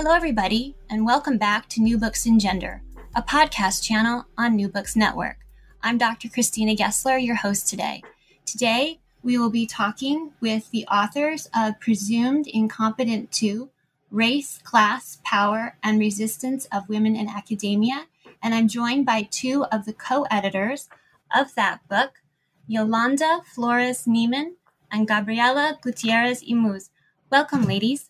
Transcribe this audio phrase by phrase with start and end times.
[0.00, 2.82] Hello, everybody, and welcome back to New Books in Gender,
[3.16, 5.38] a podcast channel on New Books Network.
[5.82, 6.28] I'm Dr.
[6.28, 8.04] Christina Gessler, your host today.
[8.46, 13.70] Today, we will be talking with the authors of Presumed Incompetent 2
[14.12, 18.04] Race, Class, Power, and Resistance of Women in Academia.
[18.40, 20.88] And I'm joined by two of the co editors
[21.36, 22.22] of that book,
[22.68, 24.54] Yolanda Flores Niemann
[24.92, 26.90] and Gabriela Gutierrez y Muhs.
[27.32, 28.07] Welcome, ladies.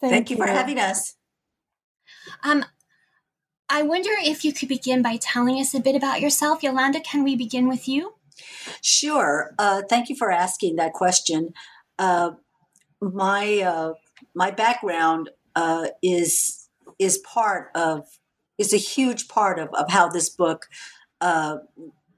[0.00, 0.36] Thank, Thank you.
[0.36, 1.14] you for having us.
[2.42, 2.64] Um,
[3.68, 6.62] I wonder if you could begin by telling us a bit about yourself.
[6.62, 8.14] Yolanda, can we begin with you?
[8.82, 9.54] Sure.
[9.58, 11.52] Uh, thank you for asking that question.
[11.98, 12.32] Uh,
[13.00, 13.94] my uh,
[14.34, 18.06] my background uh, is is part of
[18.58, 20.66] is a huge part of, of how this book
[21.20, 21.56] uh,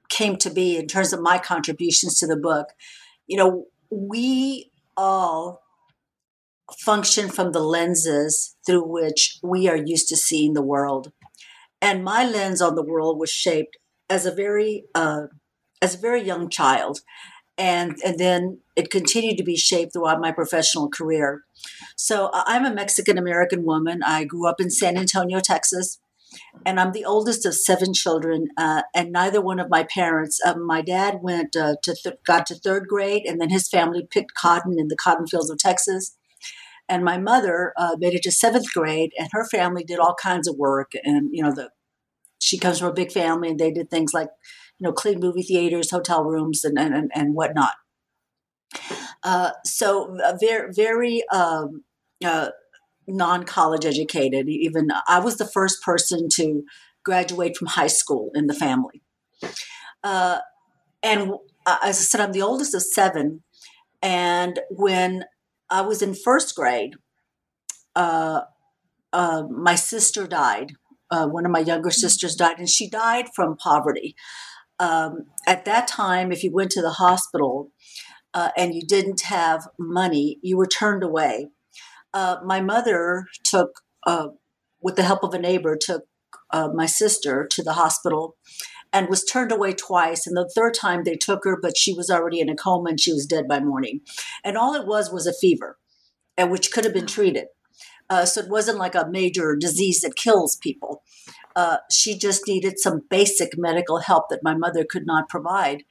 [0.09, 2.69] came to be in terms of my contributions to the book.
[3.25, 5.61] You know, we all
[6.73, 11.11] function from the lenses through which we are used to seeing the world.
[11.81, 13.77] And my lens on the world was shaped
[14.09, 15.27] as a very uh,
[15.81, 17.01] as a very young child,
[17.57, 21.43] and and then it continued to be shaped throughout my professional career.
[21.95, 24.01] So I'm a Mexican American woman.
[24.03, 25.99] I grew up in San Antonio, Texas,
[26.65, 28.47] and I'm the oldest of seven children.
[28.57, 30.39] Uh, and neither one of my parents.
[30.43, 34.07] Uh, my dad went uh, to th- got to third grade, and then his family
[34.09, 36.16] picked cotton in the cotton fields of Texas
[36.89, 40.47] and my mother uh, made it to seventh grade, and her family did all kinds
[40.47, 40.91] of work.
[41.03, 41.69] And you know, the
[42.39, 44.29] she comes from a big family, and they did things like
[44.79, 47.73] you know clean movie theaters, hotel rooms, and and and whatnot.
[49.23, 51.83] Uh, so uh, very very um,
[52.23, 52.49] uh,
[53.07, 54.47] non college educated.
[54.47, 56.63] Even I was the first person to
[57.03, 59.01] graduate from high school in the family.
[60.03, 60.39] Uh,
[61.01, 61.31] and
[61.65, 63.43] uh, as I said, I'm the oldest of seven.
[64.01, 65.23] And when
[65.69, 66.95] I was in first grade.
[67.95, 68.41] Uh,
[69.13, 70.73] uh, my sister died.
[71.09, 71.99] Uh, one of my younger mm-hmm.
[71.99, 74.15] sisters died, and she died from poverty.
[74.79, 77.71] Um, at that time, if you went to the hospital
[78.33, 81.47] uh, and you didn't have money, you were turned away.
[82.13, 84.27] Uh, my mother took, uh,
[84.81, 86.03] with the help of a neighbor, took
[86.73, 88.35] my sister to the hospital
[88.97, 90.25] and was turned away twice.
[90.25, 92.99] And the third time they took her, but she was already in a coma and
[92.99, 94.01] she was dead by morning.
[94.43, 95.77] And all it was was a fever,
[96.35, 97.45] and which could have been treated.
[98.09, 101.03] Uh, so it wasn't like a major disease that kills people.
[101.55, 105.83] Uh, she just needed some basic medical help that my mother could not provide.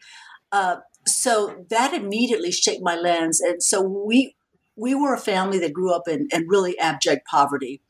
[0.51, 3.41] Uh, so that immediately shaped my lens.
[3.41, 4.35] And so we
[4.77, 7.83] we were a family that grew up in, in really abject poverty.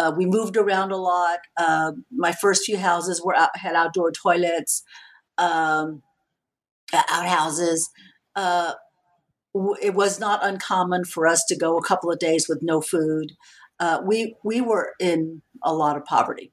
[0.00, 1.40] Uh, we moved around a lot.
[1.58, 4.82] Uh, my first few houses were out, had outdoor toilets,
[5.36, 6.02] um,
[6.94, 7.90] outhouses.
[8.34, 8.72] Uh,
[9.82, 13.32] it was not uncommon for us to go a couple of days with no food.
[13.78, 16.50] Uh, we we were in a lot of poverty,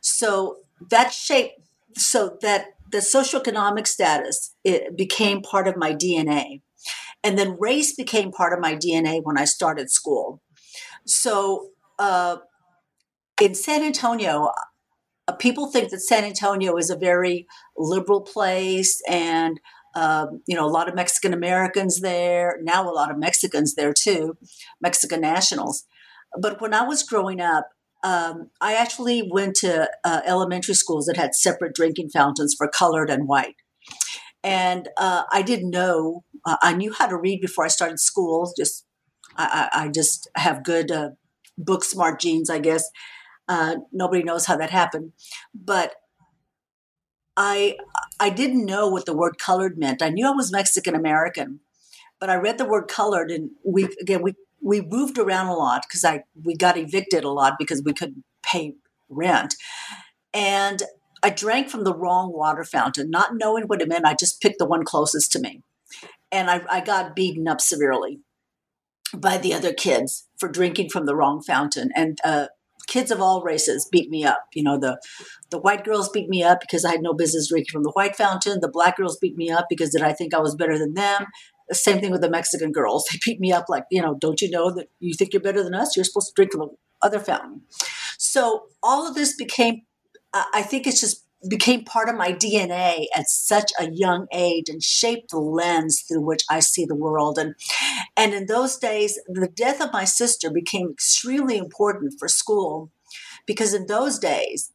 [0.00, 0.58] so
[0.90, 1.58] that shaped
[1.96, 6.62] so that the socioeconomic status it became part of my DNA,
[7.24, 10.40] and then race became part of my DNA when I started school.
[11.04, 12.36] So uh,
[13.40, 14.50] in San Antonio,
[15.28, 19.60] uh, people think that San Antonio is a very liberal place and
[19.94, 22.58] um, you know a lot of Mexican Americans there.
[22.62, 24.36] Now a lot of Mexicans there too,
[24.80, 25.84] Mexican nationals.
[26.38, 27.68] But when I was growing up,
[28.04, 33.10] um, I actually went to uh, elementary schools that had separate drinking fountains for colored
[33.10, 33.56] and white.
[34.44, 36.24] And uh, I didn't know.
[36.44, 38.52] Uh, I knew how to read before I started school.
[38.56, 38.84] Just
[39.36, 41.10] I, I just have good uh,
[41.58, 42.88] book smart genes, I guess.
[43.48, 45.12] Uh, nobody knows how that happened,
[45.54, 45.94] but
[47.36, 47.76] I
[48.18, 50.02] I didn't know what the word colored meant.
[50.02, 51.60] I knew I was Mexican American,
[52.18, 55.84] but I read the word colored, and we again we we moved around a lot
[55.88, 58.74] because I we got evicted a lot because we couldn't pay
[59.08, 59.54] rent,
[60.34, 60.82] and
[61.22, 64.06] I drank from the wrong water fountain, not knowing what it meant.
[64.06, 65.62] I just picked the one closest to me,
[66.32, 68.20] and I, I got beaten up severely
[69.14, 71.90] by the other kids for drinking from the wrong fountain.
[71.94, 72.48] And uh,
[72.86, 74.46] kids of all races beat me up.
[74.54, 75.00] You know, the
[75.50, 78.16] the white girls beat me up because I had no business drinking from the white
[78.16, 78.60] fountain.
[78.60, 81.26] The black girls beat me up because did I think I was better than them?
[81.68, 83.06] The same thing with the Mexican girls.
[83.12, 85.62] They beat me up like, you know, don't you know that you think you're better
[85.62, 85.96] than us?
[85.96, 86.68] You're supposed to drink from the
[87.02, 87.62] other fountain.
[88.18, 89.82] So all of this became,
[90.32, 94.82] I think it's just became part of my DNA at such a young age and
[94.82, 97.38] shaped the lens through which I see the world.
[97.38, 97.54] And
[98.16, 102.90] and in those days, the death of my sister became extremely important for school
[103.46, 104.72] because in those days,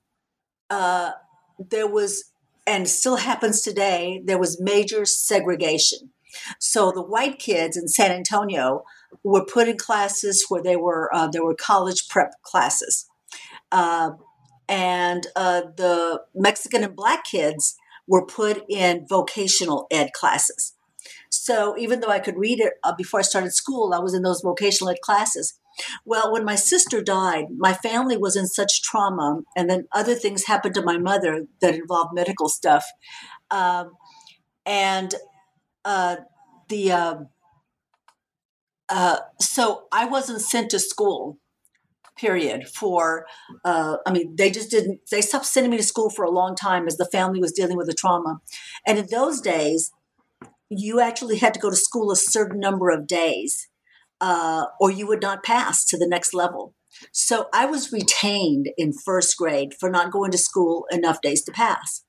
[0.69, 1.11] uh,
[1.59, 2.31] there was
[2.67, 4.21] and still happens today.
[4.23, 6.11] There was major segregation.
[6.59, 8.83] So the white kids in San Antonio
[9.23, 13.07] were put in classes where they were uh, there were college prep classes.
[13.71, 14.11] Uh,
[14.71, 17.75] and uh, the Mexican and black kids
[18.07, 20.75] were put in vocational ed classes.
[21.29, 24.23] So even though I could read it uh, before I started school, I was in
[24.23, 25.59] those vocational ed classes.
[26.05, 30.45] Well, when my sister died, my family was in such trauma, and then other things
[30.45, 32.85] happened to my mother that involved medical stuff.
[33.49, 33.91] Um,
[34.65, 35.13] and
[35.83, 36.17] uh,
[36.69, 37.15] the uh,
[38.87, 41.40] uh, so I wasn't sent to school
[42.21, 43.25] period for
[43.65, 46.55] uh, i mean they just didn't they stopped sending me to school for a long
[46.55, 48.39] time as the family was dealing with the trauma.
[48.85, 49.91] And in those days
[50.69, 53.67] you actually had to go to school a certain number of days
[54.21, 56.75] uh, or you would not pass to the next level.
[57.11, 61.51] So i was retained in first grade for not going to school enough days to
[61.51, 62.03] pass.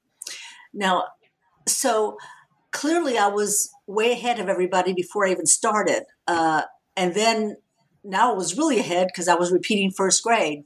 [0.75, 1.05] Now
[1.67, 2.19] so
[2.73, 6.62] clearly i was way ahead of everybody before i even started uh,
[6.97, 7.56] and then
[8.04, 10.64] now it was really ahead because I was repeating first grade.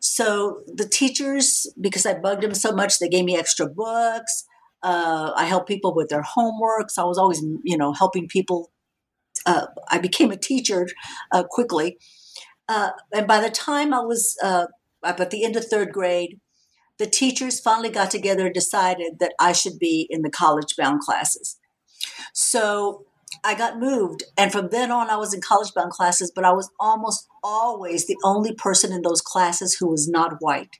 [0.00, 4.44] So the teachers, because I bugged them so much, they gave me extra books.
[4.82, 6.90] Uh, I helped people with their homework.
[6.90, 8.72] So I was always, you know, helping people.
[9.46, 10.88] Uh, I became a teacher
[11.30, 11.98] uh, quickly.
[12.68, 14.66] Uh, and by the time I was uh,
[15.04, 16.40] at the end of third grade,
[16.98, 21.00] the teachers finally got together and decided that I should be in the college bound
[21.00, 21.58] classes.
[22.32, 23.06] So
[23.44, 24.22] I got moved.
[24.36, 28.06] And from then on, I was in college bound classes, but I was almost always
[28.06, 30.76] the only person in those classes who was not white.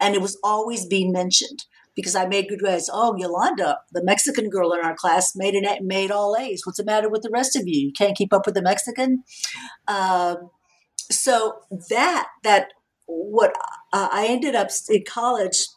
[0.00, 1.64] And it was always being mentioned
[1.94, 2.90] because I made good grades.
[2.92, 6.62] Oh, Yolanda, the Mexican girl in our class, made an made all A's.
[6.64, 7.86] What's the matter with the rest of you?
[7.86, 9.24] You can't keep up with the Mexican.
[9.88, 10.50] Um,
[11.10, 11.60] so
[11.90, 12.68] that that
[13.06, 13.54] what
[13.92, 15.68] uh, I ended up in college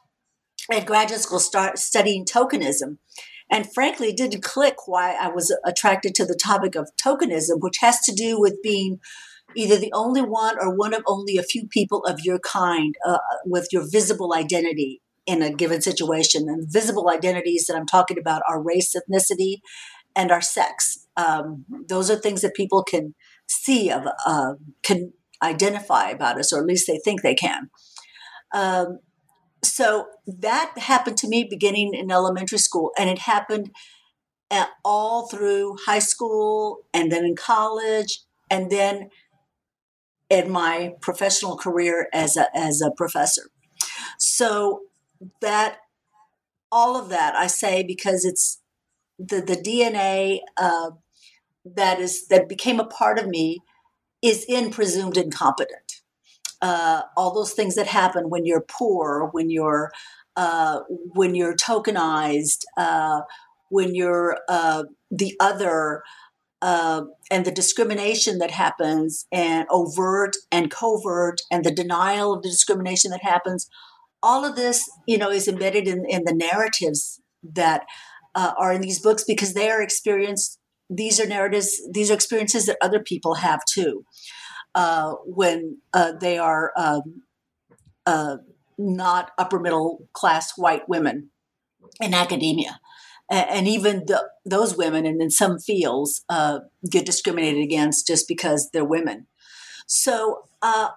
[0.71, 2.97] at graduate school, start studying tokenism
[3.51, 7.99] and frankly, didn't click why I was attracted to the topic of tokenism, which has
[8.01, 8.99] to do with being
[9.55, 13.17] either the only one or one of only a few people of your kind uh,
[13.45, 16.47] with your visible identity in a given situation.
[16.47, 19.61] And visible identities that I'm talking about are race, ethnicity,
[20.15, 21.07] and our sex.
[21.17, 23.15] Um, those are things that people can
[23.47, 24.53] see of, uh,
[24.83, 27.69] can identify about us, or at least they think they can.
[28.53, 28.99] Um,
[29.63, 33.71] so that happened to me beginning in elementary school, and it happened
[34.50, 39.09] at, all through high school, and then in college, and then
[40.29, 43.50] in my professional career as a as a professor.
[44.17, 44.81] So
[45.41, 45.79] that
[46.71, 48.61] all of that I say because it's
[49.17, 50.91] the the DNA uh,
[51.65, 53.59] that is that became a part of me
[54.21, 55.88] is in presumed incompetent
[56.61, 59.91] uh, all those things that happen when you're poor, when you're
[60.35, 60.79] uh,
[61.13, 63.21] when you're tokenized, uh,
[63.69, 66.01] when you're uh, the other,
[66.61, 72.49] uh, and the discrimination that happens, and overt and covert, and the denial of the
[72.49, 73.69] discrimination that happens.
[74.21, 77.83] All of this, you know, is embedded in, in the narratives that
[78.35, 80.59] uh, are in these books because they are experienced.
[80.89, 81.81] These are narratives.
[81.92, 84.04] These are experiences that other people have too
[84.76, 87.23] uh, when uh, they are um,
[88.06, 88.38] uh,
[88.78, 91.31] not upper middle class white women
[92.02, 92.80] in academia.
[93.31, 98.71] And, even the, those women, and in some fields, uh, get discriminated against just because
[98.73, 99.28] they're women.
[99.85, 100.90] So uh,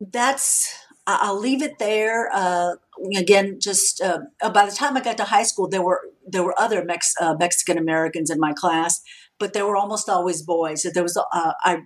[0.00, 0.72] that's
[1.08, 2.28] I'll leave it there.
[2.32, 2.74] Uh,
[3.16, 4.18] again, just uh,
[4.52, 7.34] by the time I got to high school, there were there were other Mex- uh,
[7.38, 9.00] Mexican Americans in my class,
[9.38, 10.86] but there were almost always boys.
[10.92, 11.78] There was I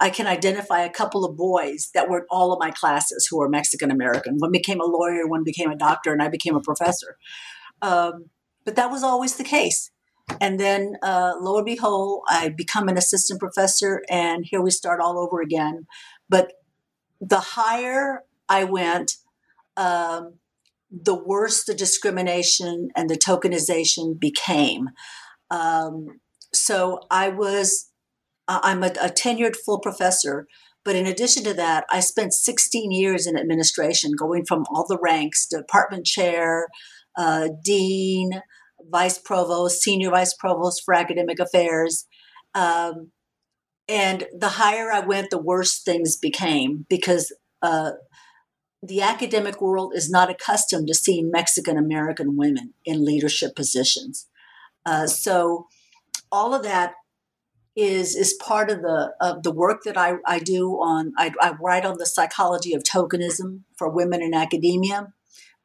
[0.00, 3.38] I can identify a couple of boys that were in all of my classes who
[3.38, 4.36] were Mexican American.
[4.38, 7.16] One became a lawyer, one became a doctor, and I became a professor.
[7.80, 8.30] Um,
[8.64, 9.90] but that was always the case.
[10.40, 15.00] And then, uh, lo and behold, I become an assistant professor, and here we start
[15.00, 15.86] all over again.
[16.28, 16.52] But
[17.20, 19.16] the higher I went,
[19.76, 20.34] um,
[20.90, 24.90] the worse the discrimination and the tokenization became.
[25.50, 26.20] Um,
[26.52, 27.90] so I was
[28.48, 30.46] I'm a, a tenured full professor,
[30.84, 34.98] but in addition to that, I spent 16 years in administration, going from all the
[34.98, 36.68] ranks department chair,
[37.16, 38.42] uh, dean,
[38.90, 42.06] vice provost, senior vice provost for academic affairs.
[42.54, 43.12] Um,
[43.88, 47.92] and the higher I went, the worse things became because uh,
[48.82, 54.26] the academic world is not accustomed to seeing Mexican American women in leadership positions.
[54.84, 55.66] Uh, so
[56.30, 56.94] all of that
[57.76, 61.54] is is part of the of the work that I, I do on I, I
[61.60, 65.12] write on the psychology of tokenism for women in academia,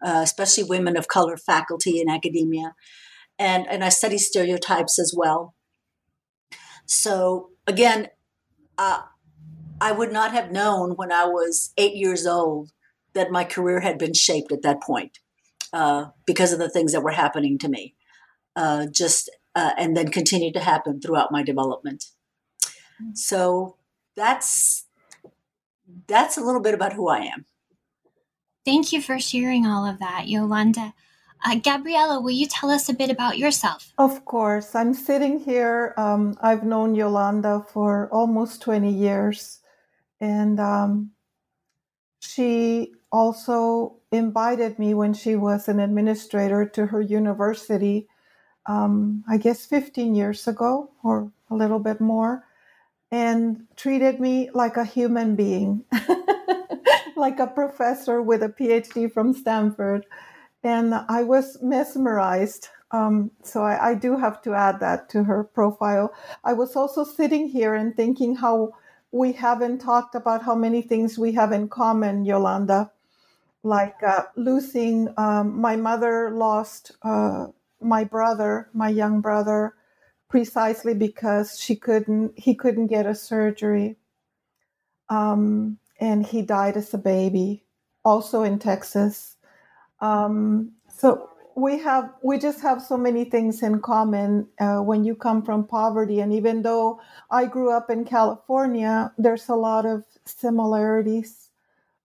[0.04, 2.74] uh, especially women of color faculty in academia,
[3.38, 5.54] and and I study stereotypes as well.
[6.86, 8.08] So again,
[8.78, 9.02] uh,
[9.80, 12.72] I would not have known when I was eight years old
[13.14, 15.20] that my career had been shaped at that point
[15.72, 17.96] uh, because of the things that were happening to me.
[18.56, 22.06] Uh, just uh, and then continued to happen throughout my development.
[23.14, 23.78] So
[24.16, 24.86] that's
[26.08, 27.46] that's a little bit about who I am.
[28.66, 30.94] Thank you for sharing all of that, Yolanda.
[31.46, 33.94] Uh, Gabriela, will you tell us a bit about yourself?
[33.98, 34.76] Of course.
[34.76, 35.94] I'm sitting here.
[35.98, 39.60] Um, I've known Yolanda for almost 20 years.
[40.20, 41.12] And um,
[42.20, 48.08] she also invited me when she was an administrator to her university,
[48.70, 52.46] um, I guess 15 years ago or a little bit more,
[53.12, 55.84] and treated me like a human being,
[57.18, 60.06] like a professor with a PhD from Stanford
[60.64, 62.70] and I was mesmerized.
[62.92, 66.12] Um, so I, I, do have to add that to her profile.
[66.44, 68.74] I was also sitting here and thinking how
[69.12, 72.92] we haven't talked about how many things we have in common, Yolanda.
[73.62, 77.48] Like uh, losing, um, my mother lost uh,
[77.82, 79.76] my brother, my young brother,
[80.30, 83.98] precisely because she couldn't, he couldn't get a surgery,
[85.10, 87.64] um, and he died as a baby,
[88.06, 89.38] also in Texas.
[90.02, 95.16] Um, so we have we just have so many things in common uh, when you
[95.16, 96.20] come from poverty.
[96.22, 101.50] And even though i grew up in california there's a lot of similarities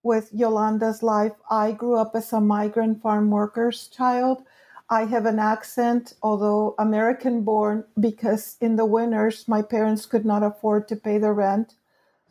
[0.02, 1.32] with yolanda's life.
[1.50, 4.42] I grew up as a migrant farm worker's child
[4.90, 10.42] i have an accent although american born because in the winters my parents could not
[10.42, 11.74] afford to pay the rent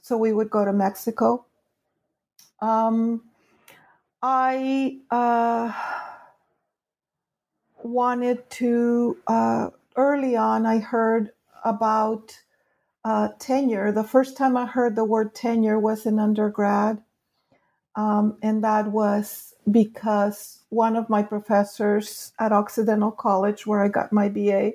[0.01, 1.45] so we would go to mexico
[2.61, 3.23] um,
[4.21, 5.73] I uh,
[7.83, 11.31] wanted to, uh, early on, I heard
[11.65, 12.39] about
[13.03, 13.91] uh, tenure.
[13.91, 17.03] The first time I heard the word tenure was in undergrad.
[17.95, 24.11] Um, and that was because one of my professors at Occidental College, where I got
[24.11, 24.73] my BA,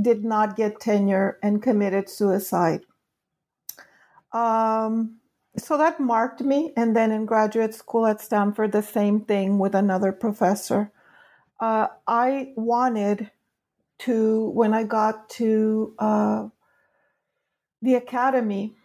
[0.00, 2.82] did not get tenure and committed suicide.
[4.32, 5.18] Um,
[5.56, 6.72] so that marked me.
[6.76, 10.92] And then in graduate school at Stanford, the same thing with another professor.
[11.58, 13.30] Uh, I wanted
[14.00, 16.48] to, when I got to uh,
[17.82, 18.76] the academy,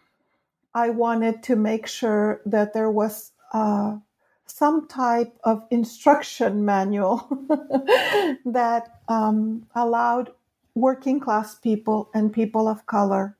[0.74, 3.98] I wanted to make sure that there was uh,
[4.46, 7.26] some type of instruction manual
[8.44, 10.30] that um, allowed
[10.74, 13.36] working class people and people of color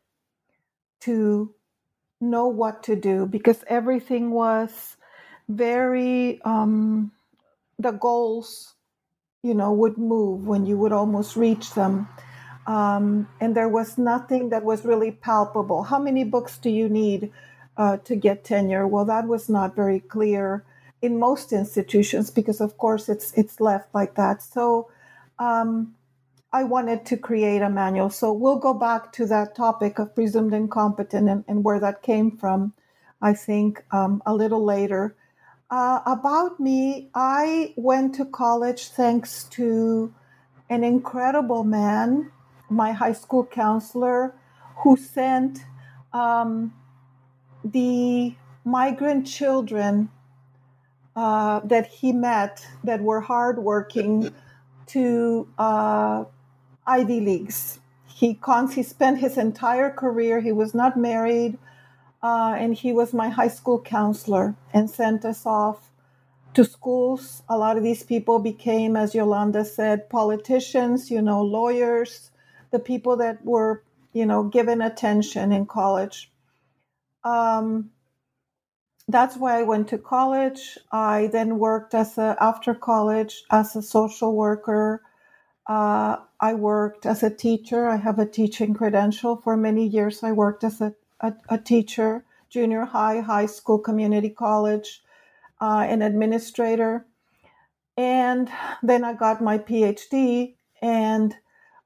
[1.01, 1.55] to
[2.21, 4.97] know what to do because everything was
[5.49, 7.13] very um,
[7.79, 8.75] the goals
[9.43, 12.09] you know would move when you would almost reach them.
[12.67, 15.83] Um, and there was nothing that was really palpable.
[15.83, 17.31] How many books do you need
[17.77, 18.87] uh, to get tenure?
[18.87, 20.65] Well that was not very clear
[21.05, 24.89] in most institutions because of course it's it's left like that so
[25.39, 25.95] um,
[26.55, 28.11] I wanted to create a manual.
[28.11, 32.37] So we'll go back to that topic of presumed incompetent and, and where that came
[32.37, 32.75] from,
[33.21, 35.17] I think, um, a little later.
[35.69, 40.15] Uh, about me, I went to college thanks to
[40.71, 42.31] an incredible man,
[42.71, 44.37] my high school counselor,
[44.85, 45.59] who sent
[46.13, 46.73] um,
[47.65, 50.09] the migrant children
[51.17, 54.33] uh, that he met that were hardworking
[54.89, 56.25] to uh,
[56.87, 57.81] Ivy Leagues.
[58.07, 61.59] He, cons- he spent his entire career, he was not married,
[62.23, 65.91] uh, and he was my high school counselor and sent us off
[66.55, 67.43] to schools.
[67.49, 72.31] A lot of these people became, as Yolanda said, politicians, you know, lawyers,
[72.73, 76.31] the people that were, you know, given attention in college.
[77.25, 77.91] Um,
[79.09, 80.79] that's why I went to college.
[80.93, 85.03] I then worked as a after college as a social worker
[85.69, 87.89] uh, I worked as a teacher.
[87.89, 89.37] I have a teaching credential.
[89.37, 94.31] For many years, I worked as a, a, a teacher, junior high, high school, community
[94.31, 95.03] college,
[95.61, 97.07] uh, an administrator.
[97.97, 98.51] And
[98.83, 100.57] then I got my PhD.
[100.83, 101.37] And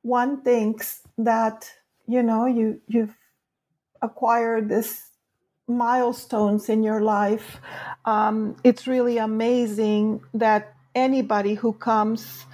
[0.03, 1.71] one thinks that,
[2.07, 3.17] you know you you've
[4.03, 5.08] acquired this
[5.69, 7.61] milestones in your life.
[8.05, 12.47] Um, it's really amazing that anybody who comes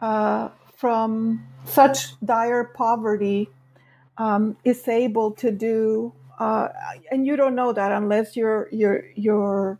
[0.00, 3.48] uh, from such dire poverty
[4.18, 6.68] um, is able to do, uh,
[7.10, 9.78] and you don't know that unless you're you're you're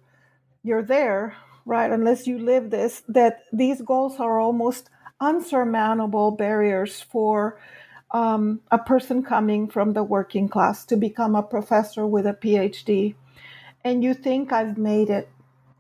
[0.63, 1.91] you're there, right?
[1.91, 7.59] Unless you live this, that these goals are almost unsurmountable barriers for
[8.13, 13.15] um, a person coming from the working class to become a professor with a PhD.
[13.85, 15.29] And you think I've made it.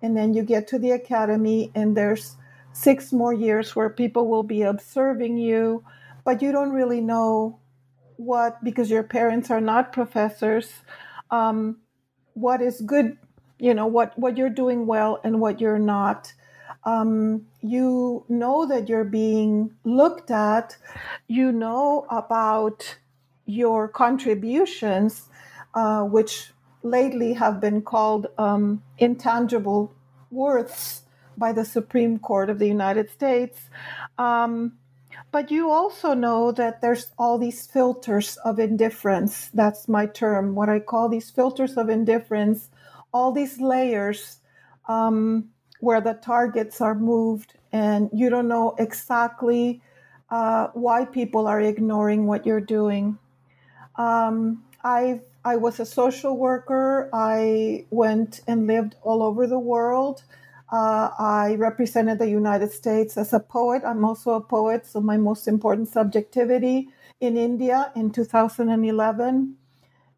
[0.02, 2.36] And then you get to the academy, and there's
[2.72, 5.84] six more years where people will be observing you,
[6.24, 7.58] but you don't really know
[8.16, 10.70] what, because your parents are not professors,
[11.30, 11.76] um,
[12.32, 13.18] what is good,
[13.58, 16.32] you know, what, what you're doing well and what you're not
[16.84, 20.76] um, you know that you're being looked at,
[21.26, 22.96] you know about
[23.46, 25.28] your contributions,
[25.74, 29.92] uh, which lately have been called um, intangible
[30.30, 31.02] worths
[31.36, 33.68] by the Supreme Court of the United States.
[34.18, 34.72] Um,
[35.32, 39.48] but you also know that there's all these filters of indifference.
[39.54, 42.70] That's my term, what I call these filters of indifference,
[43.12, 44.38] all these layers
[44.88, 49.82] um, where the targets are moved and you don't know exactly
[50.30, 53.18] uh, why people are ignoring what you're doing.
[53.96, 57.08] Um, I I was a social worker.
[57.12, 60.22] I went and lived all over the world.
[60.70, 63.82] Uh, I represented the United States as a poet.
[63.84, 66.88] I'm also a poet, so my most important subjectivity
[67.20, 69.56] in India in 2011.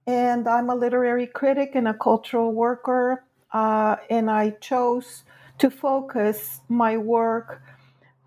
[0.06, 3.24] And I'm a literary critic and a cultural worker.
[3.52, 5.24] Uh, and I chose
[5.62, 7.62] to focus my work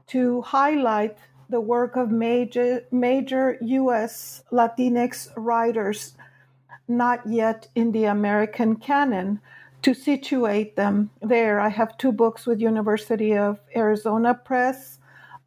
[0.08, 1.18] to highlight
[1.50, 6.16] the work of major, major US Latinx writers
[6.88, 9.42] not yet in the American canon
[9.82, 11.60] to situate them there.
[11.60, 15.00] I have two books with University of Arizona Press,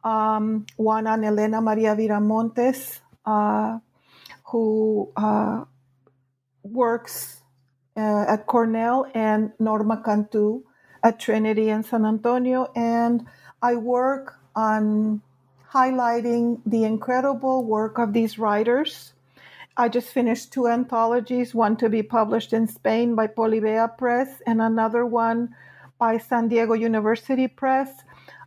[0.03, 3.79] um, one on Helena Maria Viramontes, uh,
[4.43, 5.65] who uh,
[6.61, 7.41] works
[7.97, 10.61] uh, at Cornell, and Norma Cantu,
[11.03, 13.25] at Trinity in San Antonio, and
[13.61, 15.21] I work on
[15.71, 19.13] highlighting the incredible work of these writers.
[19.77, 24.61] I just finished two anthologies, one to be published in Spain by Polibea Press, and
[24.61, 25.55] another one
[25.97, 27.89] by San Diego University Press,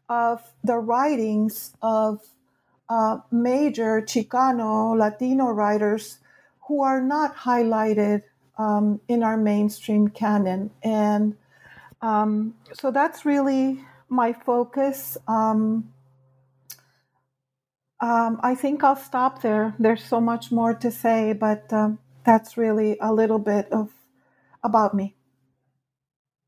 [0.08, 2.20] of the writings of
[2.88, 6.18] uh, major Chicano Latino writers
[6.68, 8.22] who are not highlighted
[8.58, 10.70] um, in our mainstream canon.
[10.82, 11.36] And
[12.02, 15.16] um, so that's really my focus.
[15.26, 15.92] Um,
[18.00, 19.74] um, I think I'll stop there.
[19.78, 23.90] There's so much more to say, but um, that's really a little bit of
[24.62, 25.14] about me.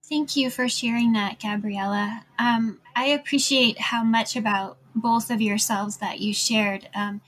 [0.07, 2.25] Thank you for sharing that, Gabriella.
[2.39, 6.89] Um, I appreciate how much about both of yourselves that you shared.
[6.95, 7.23] Um,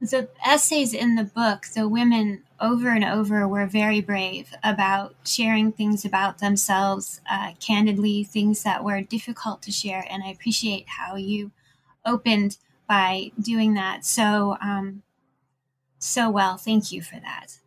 [0.00, 5.72] the essays in the book, the women over and over were very brave about sharing
[5.72, 10.04] things about themselves uh, candidly, things that were difficult to share.
[10.08, 11.50] And I appreciate how you
[12.04, 15.02] opened by doing that so um,
[15.98, 16.56] so well.
[16.56, 17.58] Thank you for that.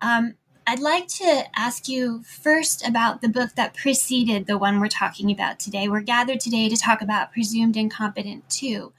[0.00, 0.34] Um,
[0.66, 5.30] I'd like to ask you first about the book that preceded the one we're talking
[5.30, 5.88] about today.
[5.88, 8.92] We're gathered today to talk about Presumed Incompetent 2.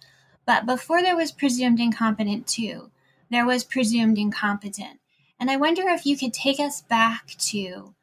[0.46, 2.92] But before there was Presumed Incompetent too,
[3.30, 5.00] there was Presumed Incompetent.
[5.40, 7.96] And I wonder if you could take us back to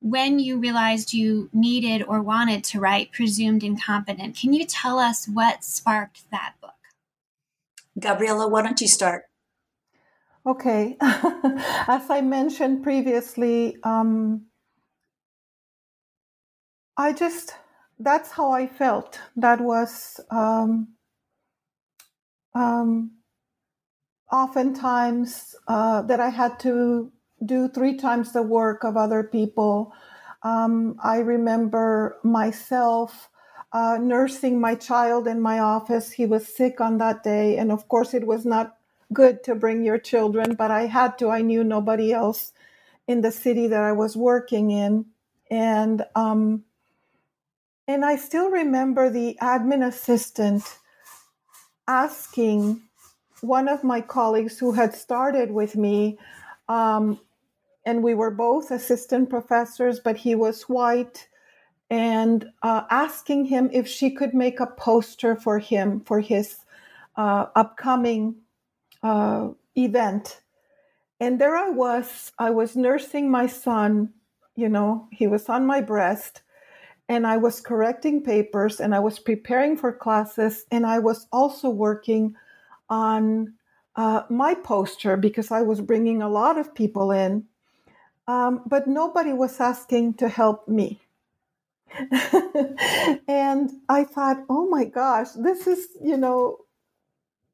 [0.00, 4.36] when you realized you needed or wanted to write Presumed Incompetent.
[4.36, 6.70] Can you tell us what sparked that book?
[7.98, 9.24] Gabriela, why don't you start?
[10.46, 10.96] Okay.
[11.00, 14.46] As I mentioned previously, um,
[16.96, 17.54] I just,
[17.98, 19.20] that's how I felt.
[19.36, 20.88] That was um,
[22.58, 23.12] um,
[24.32, 27.12] oftentimes uh, that I had to
[27.44, 29.92] do three times the work of other people.
[30.42, 33.30] Um, I remember myself
[33.72, 36.10] uh, nursing my child in my office.
[36.10, 37.56] He was sick on that day.
[37.58, 38.76] And of course, it was not
[39.12, 41.30] good to bring your children, but I had to.
[41.30, 42.52] I knew nobody else
[43.06, 45.06] in the city that I was working in.
[45.50, 46.64] And, um,
[47.86, 50.64] and I still remember the admin assistant
[51.88, 52.80] asking
[53.40, 56.18] one of my colleagues who had started with me,
[56.68, 57.18] um,
[57.84, 61.28] and we were both assistant professors, but he was white,
[61.90, 66.58] and uh, asking him if she could make a poster for him for his
[67.16, 68.36] uh, upcoming
[69.02, 70.40] uh, event.
[71.20, 74.12] And there I was, I was nursing my son,
[74.54, 76.42] you know, he was on my breast,
[77.08, 81.70] and I was correcting papers and I was preparing for classes, and I was also
[81.70, 82.34] working
[82.88, 83.54] on
[83.96, 87.44] uh, my poster because I was bringing a lot of people in.
[88.26, 91.00] Um, but nobody was asking to help me.
[93.26, 96.58] and I thought, oh my gosh, this is, you know,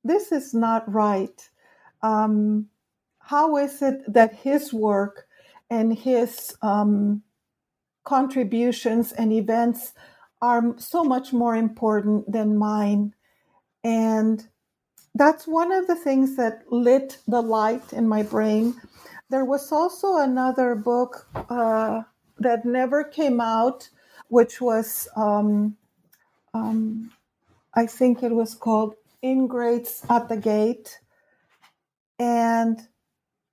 [0.02, 1.48] this is not right.
[2.02, 2.68] Um,
[3.20, 5.26] how is it that his work
[5.70, 7.22] and his um,
[8.04, 9.92] contributions and events
[10.40, 13.14] are so much more important than mine?
[13.82, 14.46] And
[15.14, 18.74] that's one of the things that lit the light in my brain.
[19.30, 22.02] There was also another book uh,
[22.38, 23.88] that never came out,
[24.28, 25.76] which was, um,
[26.52, 27.10] um,
[27.74, 30.98] I think it was called Ingrates at the Gate.
[32.18, 32.80] And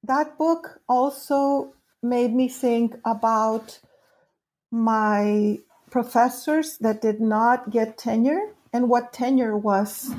[0.04, 3.80] that book also made me think about
[4.72, 10.10] my professors that did not get tenure and what tenure was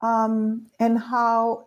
[0.00, 1.66] um, and how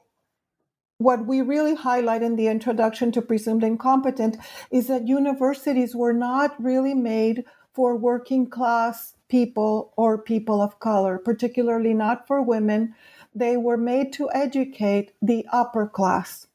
[0.97, 4.37] what we really highlight in the introduction to presumed incompetent
[4.71, 11.17] is that universities were not really made for working class people or people of color,
[11.17, 12.95] particularly not for women.
[13.33, 16.47] They were made to educate the upper class.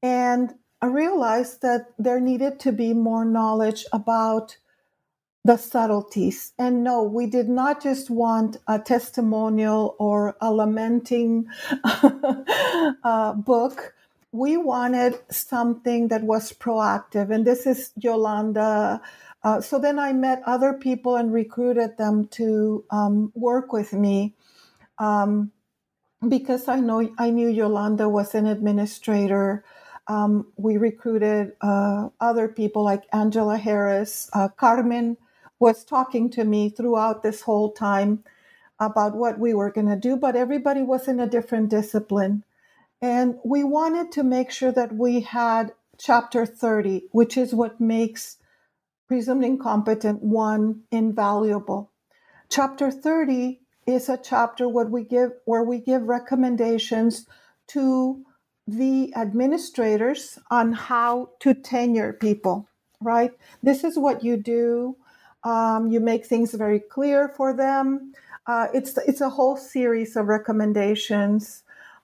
[0.00, 4.58] And I realized that there needed to be more knowledge about
[5.46, 6.52] the subtleties.
[6.58, 11.46] And no, we did not just want a testimonial or a lamenting
[13.04, 13.94] uh, book.
[14.32, 17.30] We wanted something that was proactive.
[17.30, 19.00] And this is Yolanda.
[19.44, 24.34] Uh, so then I met other people and recruited them to um, work with me.
[24.98, 25.52] Um,
[26.28, 29.64] because I know I knew Yolanda was an administrator.
[30.08, 35.16] Um, we recruited uh, other people like Angela Harris, uh, Carmen
[35.58, 38.24] was talking to me throughout this whole time
[38.78, 42.44] about what we were going to do, but everybody was in a different discipline.
[43.00, 48.38] And we wanted to make sure that we had chapter 30, which is what makes
[49.08, 51.92] presumed incompetent one invaluable.
[52.48, 57.26] Chapter 30 is a chapter where we give where we give recommendations
[57.68, 58.24] to
[58.66, 62.68] the administrators on how to tenure people,
[63.00, 63.32] right?
[63.62, 64.96] This is what you do
[65.46, 68.12] um, you make things very clear for them.
[68.48, 71.62] Uh, it's it's a whole series of recommendations.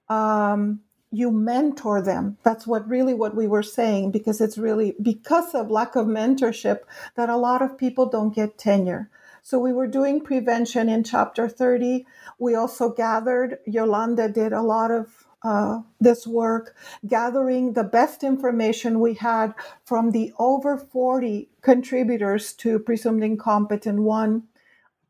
[0.08, 2.38] Um, you mentor them.
[2.44, 6.80] That's what really what we were saying because it's really because of lack of mentorship
[7.16, 9.10] that a lot of people don't get tenure.
[9.42, 12.06] So we were doing prevention in chapter 30.
[12.38, 16.76] We also gathered, Yolanda did a lot of uh, this work,
[17.06, 24.44] gathering the best information we had from the over 40 contributors to Presumed Incompetent One,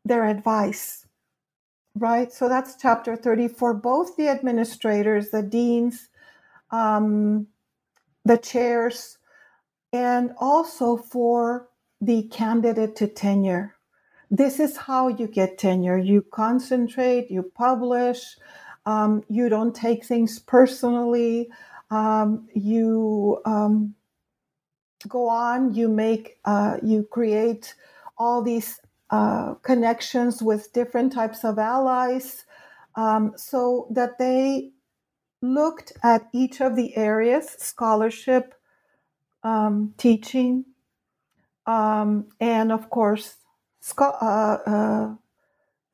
[0.03, 1.05] their advice.
[1.95, 2.33] Right?
[2.33, 6.09] So that's chapter 30 for both the administrators, the deans,
[6.71, 7.47] um,
[8.25, 9.19] the chairs,
[9.91, 11.69] and also for
[12.01, 13.75] the candidate to tenure.
[14.31, 15.99] This is how you get tenure.
[15.99, 18.37] You concentrate, you publish,
[18.85, 21.49] um, you don't take things personally.
[21.89, 23.95] Um, you um,
[25.07, 25.73] go on.
[25.73, 26.37] You make.
[26.45, 27.75] Uh, you create
[28.17, 32.45] all these uh, connections with different types of allies,
[32.95, 34.71] um, so that they
[35.41, 38.55] looked at each of the areas: scholarship,
[39.43, 40.65] um, teaching,
[41.65, 43.35] um, and of course,
[43.99, 45.15] uh, uh,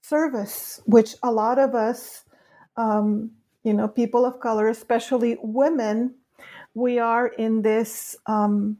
[0.01, 2.23] service, which a lot of us
[2.79, 3.31] um,
[3.63, 6.15] you know, people of color, especially women,
[6.73, 8.77] we are in this um,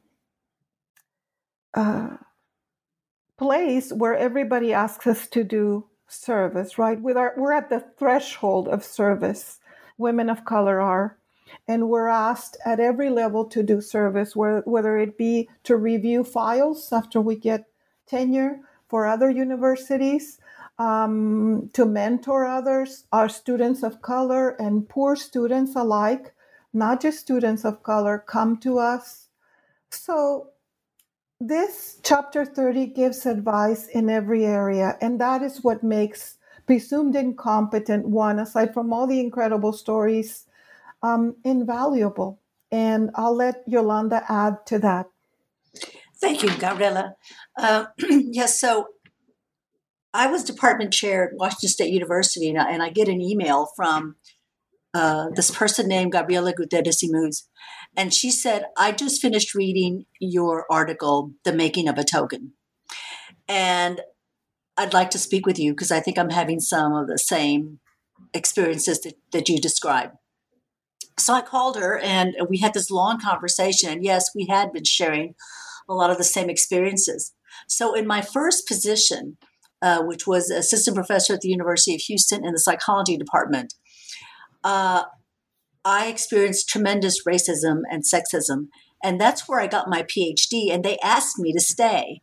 [1.74, 2.16] uh,
[3.38, 7.00] place where everybody asks us to do service, right?
[7.02, 9.60] With our, we're at the threshold of service.
[9.98, 11.18] Women of color are,
[11.68, 16.94] and we're asked at every level to do service, whether it be to review files
[16.94, 17.66] after we get
[18.08, 20.39] tenure for other universities,
[20.80, 26.34] um, to mentor others, our students of color and poor students alike,
[26.74, 29.28] not just students of color, come to us.
[29.92, 30.52] So,
[31.42, 38.08] this chapter 30 gives advice in every area, and that is what makes Presumed Incompetent
[38.08, 40.46] one, aside from all the incredible stories,
[41.02, 42.40] um, invaluable.
[42.72, 45.08] And I'll let Yolanda add to that.
[46.22, 47.16] Thank you, Gabriela.
[47.58, 48.88] Uh, yes, so
[50.14, 53.70] I was department chair at Washington State University, and I, and I get an email
[53.76, 54.16] from
[54.94, 57.44] uh, this person named Gabriela Gutierrez y Muhs.
[57.96, 62.54] And she said, I just finished reading your article, The Making of a Token.
[63.48, 64.02] And
[64.78, 67.80] I'd like to speak with you because I think I'm having some of the same
[68.34, 70.16] experiences that, that you described.
[71.18, 73.90] So I called her and we had this long conversation.
[73.92, 75.36] And yes, we had been sharing
[75.88, 77.34] a lot of the same experiences.
[77.68, 79.38] So in my first position,
[79.82, 83.74] uh, which was assistant professor at the University of Houston in the psychology department,
[84.64, 85.04] uh,
[85.86, 88.68] I experienced tremendous racism and sexism.
[89.04, 90.74] And that's where I got my PhD.
[90.74, 92.22] And they asked me to stay.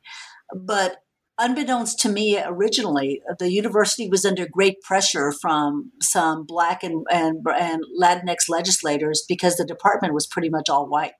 [0.55, 0.99] But
[1.39, 7.45] unbeknownst to me originally, the university was under great pressure from some Black and, and,
[7.59, 11.13] and Latinx legislators because the department was pretty much all white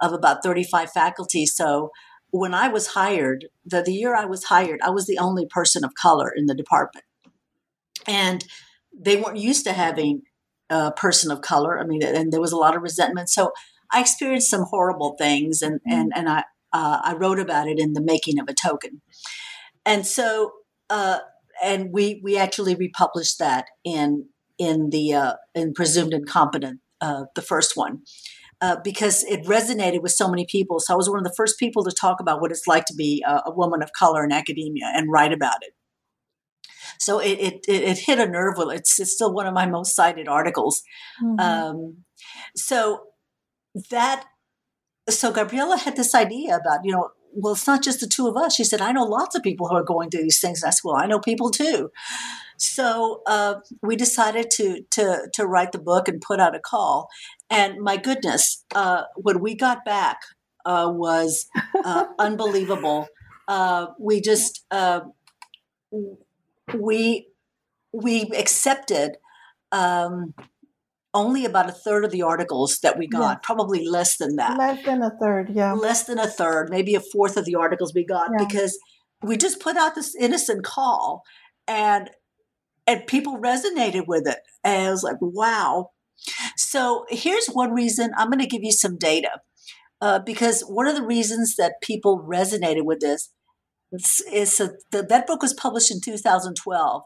[0.00, 1.44] of about 35 faculty.
[1.44, 1.90] So
[2.30, 5.84] when I was hired, the, the year I was hired, I was the only person
[5.84, 7.04] of color in the department.
[8.06, 8.44] And
[8.92, 10.22] they weren't used to having
[10.70, 11.78] a person of color.
[11.78, 13.30] I mean, and there was a lot of resentment.
[13.30, 13.52] So
[13.90, 15.92] I experienced some horrible things, and mm-hmm.
[15.92, 19.00] and and I uh, I wrote about it in the making of a token.
[19.86, 20.52] And so,
[20.90, 21.18] uh,
[21.62, 24.26] and we we actually republished that in
[24.58, 28.02] in the uh, in presumed incompetent, uh, the first one.
[28.60, 30.80] Uh, because it resonated with so many people.
[30.80, 32.94] So I was one of the first people to talk about what it's like to
[32.94, 35.74] be a, a woman of color in academia and write about it.
[36.98, 38.54] So it, it, it hit a nerve.
[38.58, 40.82] Well, it's, it's still one of my most cited articles.
[41.22, 41.38] Mm-hmm.
[41.38, 42.04] Um,
[42.56, 43.04] so
[43.90, 44.24] that,
[45.08, 48.36] so Gabriella had this idea about, you know, well, it's not just the two of
[48.36, 48.56] us.
[48.56, 50.62] She said, I know lots of people who are going through these things.
[50.62, 51.90] And I said, well, I know people too.
[52.56, 57.08] So uh, we decided to, to, to write the book and put out a call.
[57.50, 60.20] And my goodness, uh, when we got back
[60.64, 61.46] uh, was
[61.84, 63.08] uh, unbelievable.
[63.48, 65.00] Uh, we just, uh,
[66.74, 67.28] we
[67.92, 69.16] we accepted
[69.72, 70.34] um,
[71.14, 73.38] only about a third of the articles that we got, yeah.
[73.42, 74.58] probably less than that.
[74.58, 75.72] Less than a third, yeah.
[75.72, 78.44] Less than a third, maybe a fourth of the articles we got yeah.
[78.44, 78.78] because
[79.22, 81.22] we just put out this innocent call
[81.66, 82.10] and
[82.86, 84.38] and people resonated with it.
[84.64, 85.90] And I was like, wow.
[86.56, 89.40] So here's one reason I'm going to give you some data.
[90.00, 93.30] Uh, because one of the reasons that people resonated with this
[94.32, 97.02] is the, that book was published in 2012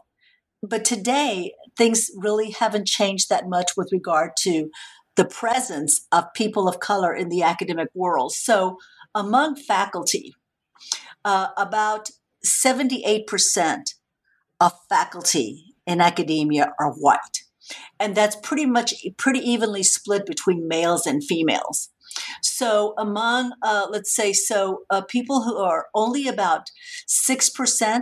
[0.61, 4.69] but today things really haven't changed that much with regard to
[5.15, 8.77] the presence of people of color in the academic world so
[9.15, 10.33] among faculty
[11.25, 12.09] uh, about
[12.45, 13.77] 78%
[14.59, 17.43] of faculty in academia are white
[17.99, 21.89] and that's pretty much pretty evenly split between males and females
[22.41, 26.69] so, among, uh, let's say, so uh, people who are only about
[27.07, 28.01] 6%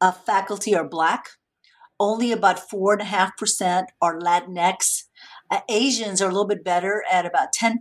[0.00, 1.26] of faculty are Black,
[1.98, 5.04] only about 4.5% are Latinx.
[5.50, 7.76] Uh, Asians are a little bit better at about 10%,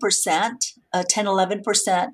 [0.94, 2.08] uh, 10, 11%.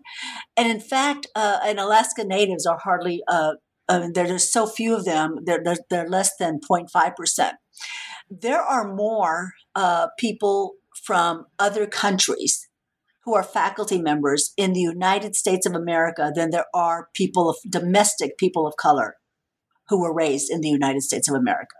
[0.57, 3.53] And in fact, uh, and Alaska Natives are hardly, uh,
[3.89, 7.51] I mean, there's so few of them, they're, they're, they're less than 0.5%.
[8.31, 12.69] There are more uh, people from other countries
[13.25, 17.57] who are faculty members in the United States of America than there are people of
[17.69, 19.17] domestic people of color
[19.89, 21.75] who were raised in the United States of America.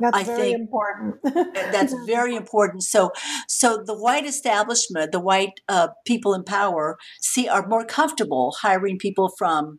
[0.00, 1.16] That's I very think important.
[1.22, 2.82] that's very important.
[2.82, 3.12] So,
[3.46, 8.98] so the white establishment, the white uh, people in power, see are more comfortable hiring
[8.98, 9.78] people from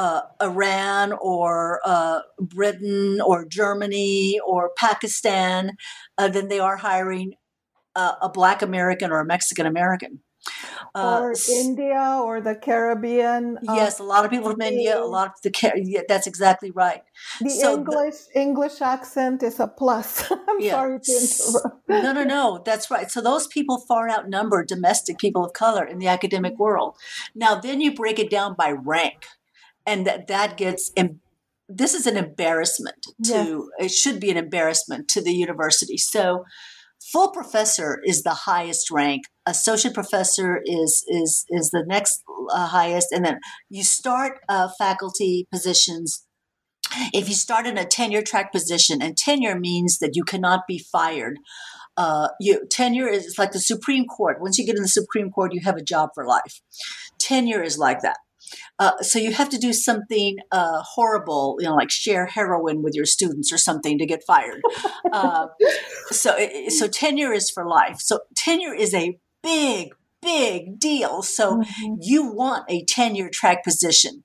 [0.00, 5.72] uh, Iran or uh, Britain or Germany or Pakistan
[6.16, 7.34] uh, than they are hiring
[7.94, 10.20] a, a black American or a Mexican American.
[10.94, 13.58] Uh, or India or the Caribbean.
[13.58, 14.98] Uh, yes, a lot of people from India.
[14.98, 15.52] A lot of the
[15.84, 17.02] yeah, that's exactly right.
[17.42, 20.32] The so English the, English accent is a plus.
[20.48, 20.70] I'm yeah.
[20.70, 21.88] sorry to interrupt.
[21.90, 22.62] no, no, no.
[22.64, 23.10] That's right.
[23.10, 26.96] So those people far outnumber domestic people of color in the academic world.
[27.34, 29.26] Now, then you break it down by rank,
[29.90, 30.92] and that that gets.
[30.96, 31.20] Em-
[31.68, 33.68] this is an embarrassment to.
[33.78, 33.86] Yes.
[33.86, 35.96] It should be an embarrassment to the university.
[35.96, 36.44] So
[37.12, 39.22] Full professor is the highest rank.
[39.46, 42.22] Associate professor is is is the next
[42.52, 43.38] uh, highest, and then
[43.70, 46.26] you start uh, faculty positions.
[47.14, 50.78] If you start in a tenure track position, and tenure means that you cannot be
[50.92, 51.38] fired.
[51.96, 54.40] Uh, you, tenure is like the Supreme Court.
[54.40, 56.60] Once you get in the Supreme Court, you have a job for life.
[57.18, 58.18] Tenure is like that.
[58.78, 62.94] Uh, so you have to do something uh, horrible, you know, like share heroin with
[62.94, 64.60] your students or something to get fired.
[65.12, 65.46] uh,
[66.10, 66.36] so,
[66.68, 67.96] so tenure is for life.
[67.98, 69.88] So tenure is a big,
[70.22, 71.22] big deal.
[71.22, 71.94] So mm-hmm.
[72.00, 74.24] you want a tenure track position.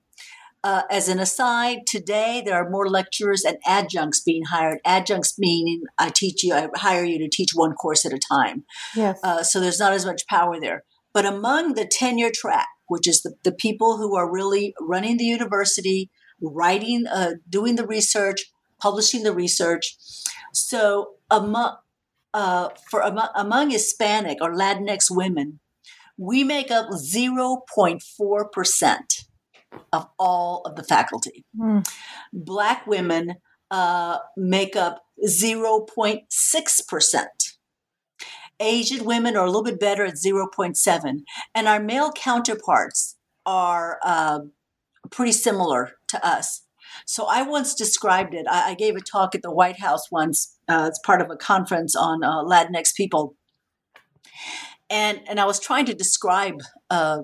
[0.64, 4.78] Uh, as an aside, today there are more lecturers and adjuncts being hired.
[4.84, 8.64] Adjuncts meaning I teach you, I hire you to teach one course at a time.
[8.96, 9.20] Yes.
[9.22, 10.82] Uh, so there's not as much power there.
[11.14, 15.24] But among the tenure track, which is the, the people who are really running the
[15.24, 19.96] university, writing, uh, doing the research, publishing the research.
[20.52, 21.76] So among,
[22.34, 25.60] uh, for among, among Hispanic or Latinx women,
[26.18, 29.24] we make up 0.4%
[29.92, 31.44] of all of the faculty.
[31.58, 31.86] Mm.
[32.32, 33.34] Black women
[33.70, 37.55] uh, make up 0.6%.
[38.60, 41.20] Asian women are a little bit better at 0.7.
[41.54, 44.40] And our male counterparts are uh,
[45.10, 46.62] pretty similar to us.
[47.04, 48.46] So I once described it.
[48.48, 51.36] I, I gave a talk at the White House once uh, as part of a
[51.36, 53.36] conference on uh, Latinx people.
[54.88, 57.22] And, and I was trying to describe uh,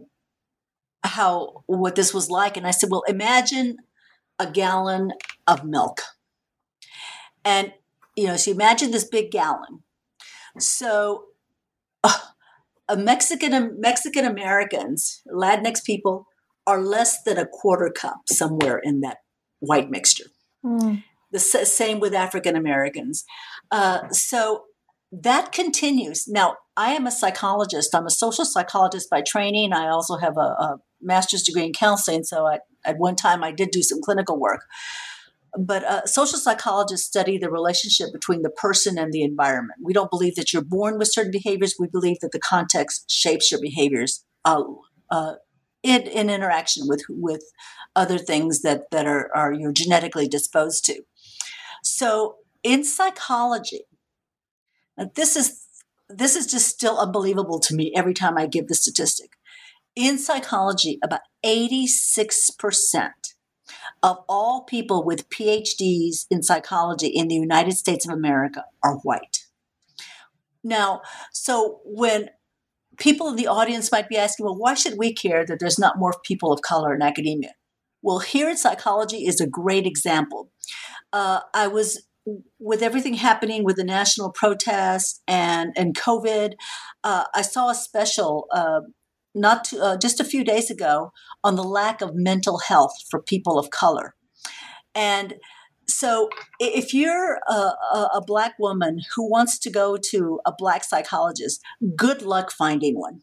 [1.05, 3.77] how what this was like and i said well imagine
[4.39, 5.13] a gallon
[5.47, 6.03] of milk
[7.45, 7.73] and
[8.17, 9.83] you know so imagine this big gallon
[10.59, 11.25] so
[12.05, 12.19] uh,
[12.89, 16.27] a mexican mexican americans latinx people
[16.67, 19.19] are less than a quarter cup somewhere in that
[19.61, 20.27] white mixture.
[20.65, 21.03] Mm.
[21.33, 23.25] the s- same with african americans.
[23.71, 24.65] Uh, so
[25.11, 26.27] that continues.
[26.29, 27.95] Now i am a psychologist.
[27.95, 29.73] I'm a social psychologist by training.
[29.73, 32.25] I also have a, a master's degree in counseling.
[32.25, 34.63] So I, at one time i did do some clinical work
[35.59, 39.81] but uh, social psychologists study the relationship between the person and the environment.
[39.83, 41.77] We don't believe that you're born with certain behaviors.
[41.79, 44.63] We believe that the context shapes your behaviors uh,
[45.11, 45.35] uh,
[45.83, 47.45] in, in interaction with with
[47.95, 51.03] other things that that are, are you're genetically disposed to.
[51.83, 53.83] So in psychology
[55.15, 55.67] this is
[56.09, 59.33] this is just still unbelievable to me every time I give the statistic.
[59.97, 63.13] In psychology, about 86%
[64.03, 69.45] of all people with PhDs in psychology in the United States of America are white.
[70.65, 72.31] Now, so when
[72.99, 75.99] people in the audience might be asking, well, why should we care that there's not
[75.99, 77.55] more people of color in academia?
[78.03, 80.51] Well, here in psychology is a great example.
[81.13, 82.03] Uh, I was
[82.59, 86.53] with everything happening with the national protests and and COVID,
[87.03, 88.81] uh, I saw a special uh,
[89.35, 93.21] not to, uh, just a few days ago on the lack of mental health for
[93.21, 94.15] people of color,
[94.95, 95.35] and
[95.89, 96.29] so
[96.61, 97.53] if you're a,
[98.15, 101.61] a, black woman who wants to go to a black psychologist,
[101.97, 103.23] good luck finding one.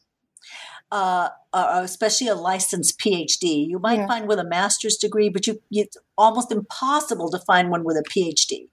[0.91, 3.67] Uh, uh, especially a licensed PhD.
[3.67, 4.07] You might Yeah.
[4.07, 8.03] find with a master's degree, but you, it's almost impossible to find one with a
[8.03, 8.69] PhD.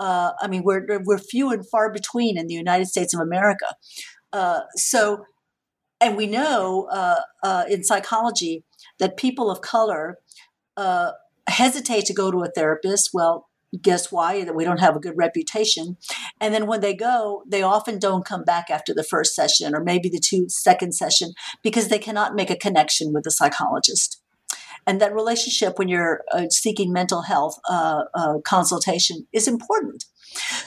[0.00, 3.76] Uh, I mean, we're we're few and far between in the United States of America.
[4.32, 5.24] Uh, so,
[6.00, 8.64] and we know uh, uh, in psychology
[8.98, 10.18] that people of color
[10.76, 11.12] uh,
[11.48, 13.10] hesitate to go to a therapist.
[13.12, 13.48] Well,
[13.82, 14.44] guess why?
[14.44, 15.96] That we don't have a good reputation.
[16.40, 19.82] And then when they go, they often don't come back after the first session or
[19.82, 24.20] maybe the two second session because they cannot make a connection with the psychologist
[24.86, 30.04] and that relationship when you're uh, seeking mental health uh, uh, consultation is important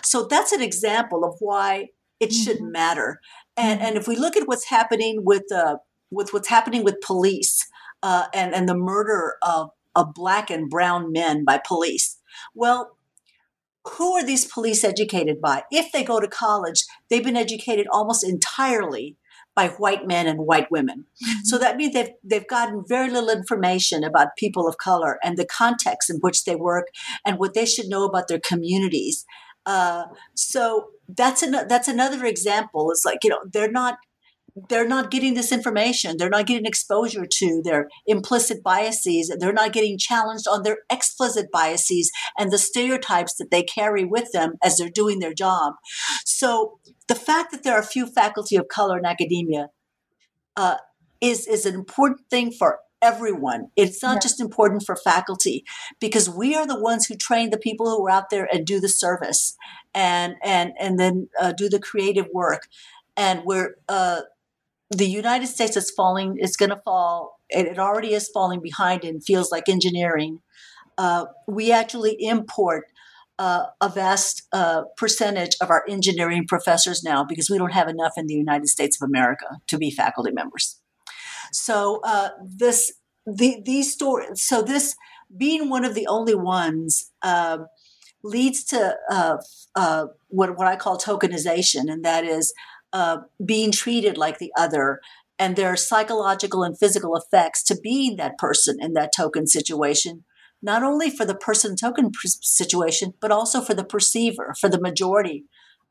[0.01, 1.87] so that's an example of why
[2.19, 2.71] it should Mhm.
[2.71, 3.19] matter
[3.57, 5.77] and and if we look at what's happening with uh,
[6.11, 7.65] with what's happening with police
[8.03, 12.19] uh, and and the murder of of black and brown men by police
[12.53, 12.97] well
[13.91, 15.63] who are these police educated by?
[15.71, 19.17] If they go to college they've been educated almost entirely
[19.57, 21.05] by white men and white women.
[21.43, 25.47] So that means they've they've gotten very little information about people of color and the
[25.47, 26.89] context in which they work
[27.25, 29.25] and what they should know about their communities.
[29.67, 32.89] Uh, so that's an, that's another example.
[32.89, 33.97] It's like you know they're not
[34.69, 36.17] they're not getting this information.
[36.17, 39.31] They're not getting exposure to their implicit biases.
[39.39, 44.31] They're not getting challenged on their explicit biases and the stereotypes that they carry with
[44.31, 45.73] them as they're doing their job.
[46.25, 49.67] So the fact that there are few faculty of color in academia
[50.55, 50.77] uh,
[51.21, 53.67] is is an important thing for everyone.
[53.75, 54.19] It's not Yeah.
[54.21, 55.63] just important for faculty
[55.99, 58.79] because we are the ones who train the people who are out there and do
[58.79, 59.55] the service
[59.93, 62.67] and and and then uh, do the creative work.
[63.15, 64.21] And we're uh,
[64.89, 66.37] the United States is falling.
[66.39, 67.39] It's going to fall.
[67.49, 70.39] It, it already is falling behind in fields like engineering.
[70.97, 72.85] Uh, we actually import
[73.39, 78.13] uh, a vast uh, percentage of our engineering professors now because we don't have enough
[78.17, 80.79] in the United States of America to be faculty members.
[81.57, 82.93] So uh, this
[83.25, 84.41] the, these stories.
[84.41, 84.95] So this
[85.35, 87.59] being one of the only ones uh,
[88.23, 89.37] leads to uh,
[89.75, 92.53] uh, what what I call tokenization, and that is
[92.93, 95.01] uh, being treated like the other
[95.39, 100.23] and there are psychological and physical effects to being that person in that token situation
[100.61, 105.43] not only for the person token situation but also for the perceiver for the majority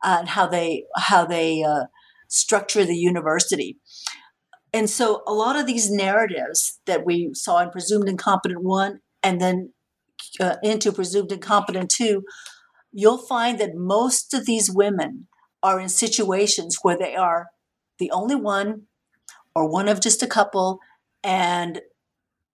[0.03, 1.63] uh, and how they how they
[2.29, 3.77] structure the university
[4.77, 9.41] and so a lot of these narratives that we saw in presumed incompetent one and
[9.41, 9.73] then
[10.39, 12.23] uh, into presumed incompetent two
[12.93, 15.29] you'll find that most of these women
[15.63, 17.47] are in situations where they are
[17.99, 18.83] the only one
[19.55, 20.79] or one of just a couple
[21.25, 21.81] and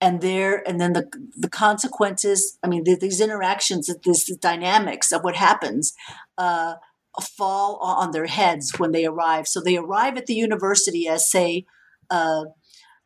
[0.01, 5.23] and there and then the the consequences i mean the, these interactions these dynamics of
[5.23, 5.93] what happens
[6.39, 6.75] uh,
[7.21, 9.47] fall on their heads when they arrive.
[9.47, 11.67] So they arrive at the university as say
[12.13, 12.45] uh,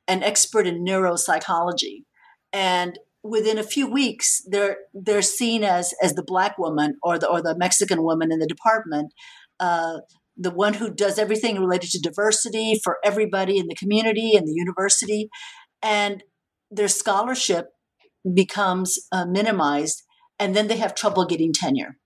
[0.07, 2.05] an expert in neuropsychology.
[2.53, 7.29] And within a few weeks they're they're seen as as the black woman or the
[7.29, 9.13] or the mexican woman in the department
[9.59, 9.97] uh,
[10.37, 14.55] the one who does everything related to diversity for everybody in the community and the
[14.55, 15.31] university.
[15.83, 16.23] And
[16.71, 17.69] their scholarship
[18.35, 20.03] becomes uh, minimized
[20.39, 21.97] and then they have trouble getting tenure.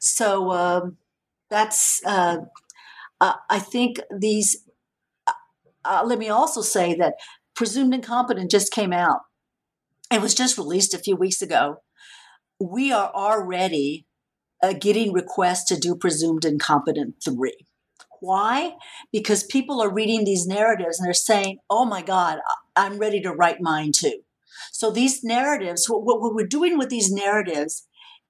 [0.00, 0.96] So um,
[1.50, 2.38] that's uh,
[3.20, 4.64] i think these
[5.84, 7.14] uh, let me also say that
[7.54, 9.20] presumed incompetent just came out
[10.12, 11.76] it was just released a few weeks ago
[12.60, 14.06] we are already
[14.62, 17.66] uh, getting requests to do presumed incompetent three.
[18.20, 18.74] Why?
[19.12, 22.38] Because people are reading these narratives and they're saying, oh my God,
[22.76, 24.20] I'm ready to write mine too.
[24.72, 27.86] So these narratives, what, what we're doing with these narratives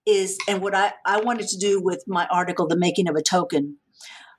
[0.06, 3.22] is, and what I, I wanted to do with my article, The Making of a
[3.22, 3.78] Token,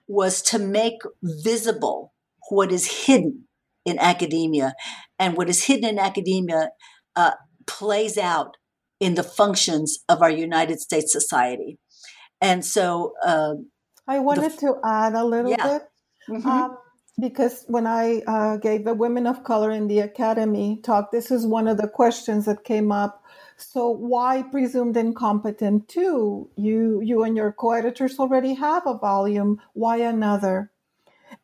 [0.08, 2.14] was to make visible
[2.52, 3.46] what is hidden
[3.86, 4.74] in academia.
[5.18, 6.70] And what is hidden in academia
[7.16, 7.32] uh,
[7.66, 8.58] plays out
[9.00, 11.80] in the functions of our United States society.
[12.42, 13.54] And so uh,
[14.08, 15.68] I wanted to add a little yeah.
[15.68, 15.82] bit.
[16.30, 16.48] Mm-hmm.
[16.48, 16.78] Um,
[17.20, 21.46] because when I uh, gave the Women of Color in the Academy talk, this is
[21.46, 23.24] one of the questions that came up.
[23.58, 26.50] So why presumed incompetent too?
[26.58, 29.60] You you and your co-editors already have a volume.
[29.74, 30.72] Why another?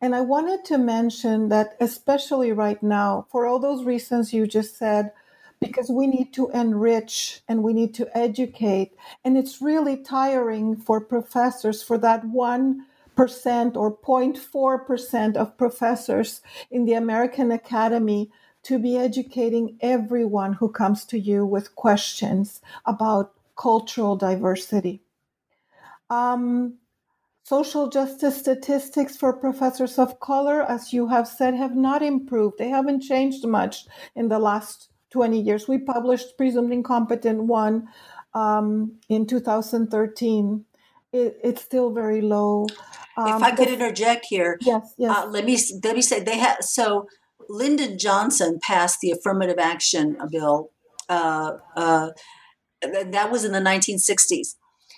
[0.01, 4.77] And I wanted to mention that especially right now, for all those reasons you just
[4.77, 5.11] said,
[5.59, 8.93] because we need to enrich and we need to educate.
[9.23, 12.77] And it's really tiring for professors, for that 1%
[13.17, 18.29] or 0.4% of professors in the American Academy
[18.63, 25.01] to be educating everyone who comes to you with questions about cultural diversity.
[26.09, 26.75] Um,
[27.47, 32.57] social justice statistics for professors of color, as you have said, have not improved.
[32.57, 33.85] They haven't changed much
[34.15, 35.65] in the last 20 years.
[35.65, 37.87] We published Presumed Incompetent 1
[38.33, 40.65] um, in 2013.
[41.13, 42.67] It, it's still very low.
[43.15, 45.15] Um, if I could interject here, yes, yes.
[45.15, 47.07] Uh, let me let me say they had so
[47.47, 50.71] Lyndon Johnson passed the affirmative action bill.
[51.07, 52.09] Uh, uh,
[52.81, 54.55] that was in the 1960s.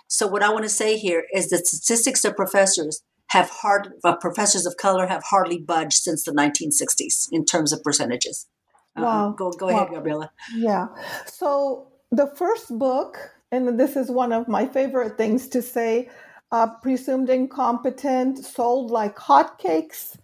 [0.09, 4.15] So what I want to say here is that statistics of professors have hard uh,
[4.15, 8.47] professors of color have hardly budged since the 1960s in terms of percentages.
[8.95, 9.35] Uh, wow.
[9.37, 10.31] Go, go ahead, Gabriela.
[10.55, 10.87] Yeah.
[11.27, 13.17] So the first book,
[13.51, 16.09] and this is one of my favorite things to say,
[16.51, 20.17] uh, presumed incompetent, sold like hotcakes,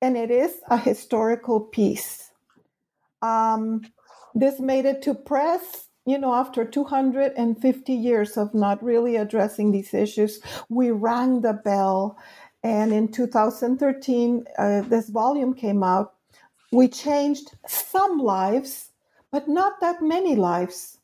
[0.00, 2.30] and it is a historical piece.
[3.20, 3.82] Um,
[4.34, 5.89] this made it to press.
[6.10, 12.18] You know, after 250 years of not really addressing these issues, we rang the bell.
[12.62, 16.14] And in 2013, uh, this volume came out
[16.72, 18.90] we changed some lives,
[19.32, 20.98] but not that many lives.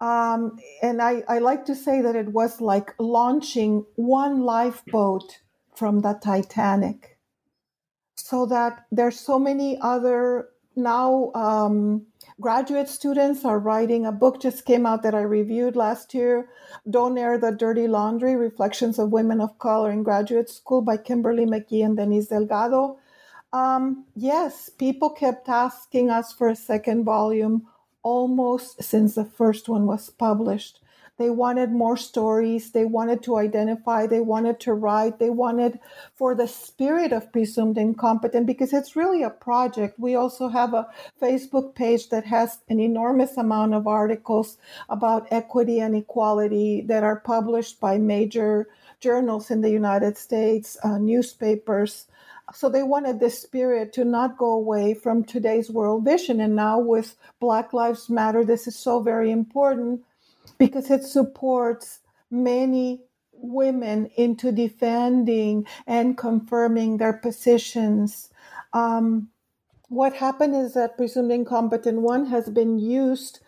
[0.00, 5.40] Um, and I, I like to say that it was like launching one lifeboat
[5.74, 7.18] from the Titanic.
[8.16, 12.06] So that there's so many other now um,
[12.40, 16.48] graduate students are writing a book just came out that I reviewed last year,
[16.88, 21.46] Don't Air the Dirty Laundry, Reflections of Women of Color in Graduate School by Kimberly
[21.46, 22.98] McGee and Denise Delgado.
[23.52, 27.68] Um, yes, people kept asking us for a second volume
[28.02, 30.80] almost since the first one was published.
[31.16, 32.72] They wanted more stories.
[32.72, 34.06] They wanted to identify.
[34.06, 35.20] They wanted to write.
[35.20, 35.78] They wanted
[36.14, 39.98] for the spirit of presumed incompetent because it's really a project.
[39.98, 40.88] We also have a
[41.22, 44.58] Facebook page that has an enormous amount of articles
[44.88, 50.98] about equity and equality that are published by major journals in the United States, uh,
[50.98, 52.06] newspapers.
[52.52, 56.40] So they wanted this spirit to not go away from today's world vision.
[56.40, 60.02] And now with Black Lives Matter, this is so very important
[60.58, 68.30] because it supports many women into defending and confirming their positions.
[68.72, 69.28] Um,
[69.88, 73.40] what happened is that presumed incompetent one has been used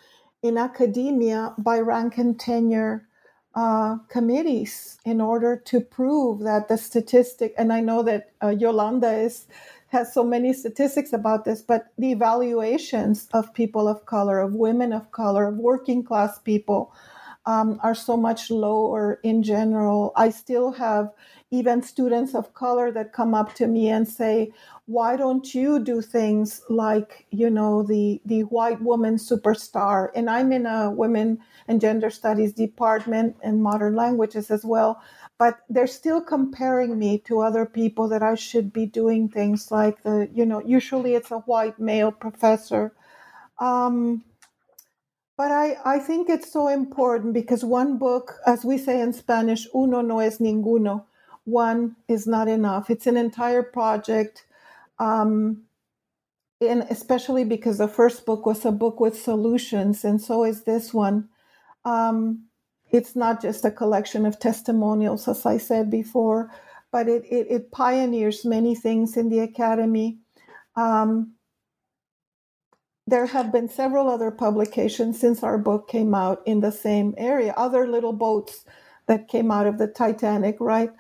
[0.42, 3.09] in academia by rank and tenure
[3.55, 9.12] uh, committees in order to prove that the statistic, and I know that uh, Yolanda
[9.12, 9.47] is
[9.97, 14.92] has so many statistics about this, but the evaluations of people of color, of women
[14.92, 16.92] of color, of working class people
[17.47, 20.12] um, are so much lower in general.
[20.14, 21.12] I still have
[21.51, 24.53] even students of color that come up to me and say,
[24.86, 30.53] why don't you do things like you know the the white woman superstar and i'm
[30.53, 31.36] in a women
[31.66, 35.03] and gender studies department and modern languages as well
[35.39, 40.03] but they're still comparing me to other people that i should be doing things like
[40.05, 42.93] the you know usually it's a white male professor
[43.61, 44.24] um,
[45.37, 49.66] but I, I think it's so important because one book, as we say in Spanish,
[49.74, 51.05] uno no es ninguno.
[51.45, 52.91] One is not enough.
[52.91, 54.45] It's an entire project
[54.99, 55.62] um,
[56.61, 60.95] and especially because the first book was a book with solutions, and so is this
[60.95, 61.28] one.
[61.84, 62.45] Um,
[62.97, 66.51] it's not just a collection of testimonials, as I said before,
[66.90, 70.18] but it, it, it pioneers many things in the academy.
[70.76, 71.34] Um,
[73.07, 77.53] there have been several other publications since our book came out in the same area,
[77.57, 78.64] other little boats
[79.09, 80.90] that came out of the Titanic, right?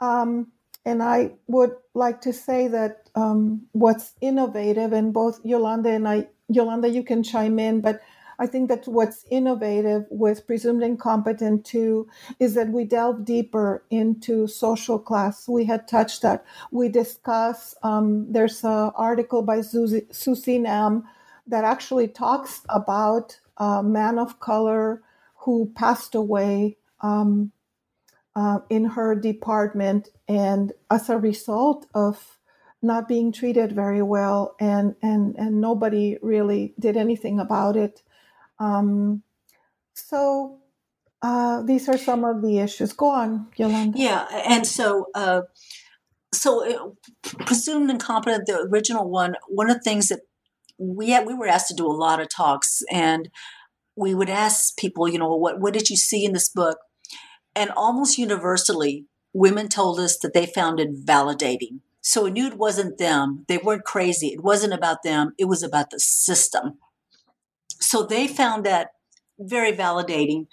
[0.00, 0.52] Um,
[0.84, 6.28] and I would like to say that um, what's innovative, and both Yolanda and I,
[6.48, 8.00] Yolanda, you can chime in, but
[8.38, 12.08] I think that what's innovative with Presumed Incompetent too
[12.40, 15.48] is that we delve deeper into social class.
[15.48, 16.44] We had touched that.
[16.70, 21.04] We discuss, um, there's an article by Susie, Susie Nam
[21.46, 25.02] that actually talks about a man of color
[25.36, 27.52] who passed away um,
[28.34, 32.38] uh, in her department, and as a result of
[32.82, 38.02] not being treated very well, and and and nobody really did anything about it.
[38.58, 39.22] Um,
[39.94, 40.60] so
[41.22, 42.92] uh, these are some of the issues.
[42.92, 43.98] Go on, Yolanda.
[43.98, 45.06] Yeah, and so.
[45.14, 45.42] Uh,
[46.32, 46.90] so, uh,
[47.46, 49.36] presumed incompetent, the original one.
[49.48, 50.20] One of the things that
[50.78, 53.28] we had, we were asked to do a lot of talks, and
[53.96, 56.78] we would ask people, you know, what what did you see in this book?
[57.54, 61.80] And almost universally, women told us that they found it validating.
[62.00, 63.44] So we knew it wasn't them.
[63.48, 64.28] They weren't crazy.
[64.28, 65.32] It wasn't about them.
[65.38, 66.78] It was about the system.
[67.84, 68.90] So they found that
[69.38, 70.46] very validating.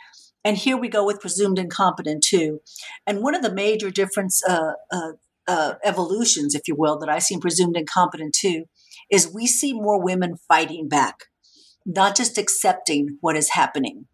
[0.43, 2.59] And here we go with presumed incompetent too.
[3.07, 5.11] And one of the major difference uh, uh,
[5.47, 8.65] uh, evolutions, if you will, that I see in presumed incompetent too,
[9.11, 11.25] is we see more women fighting back,
[11.85, 14.07] not just accepting what is happening.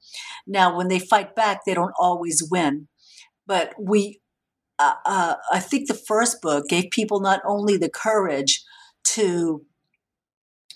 [0.46, 2.88] Now, when they fight back, they don't always win.
[3.46, 4.22] But we,
[4.80, 8.64] uh, uh, I think the first book gave people not only the courage
[9.16, 9.66] to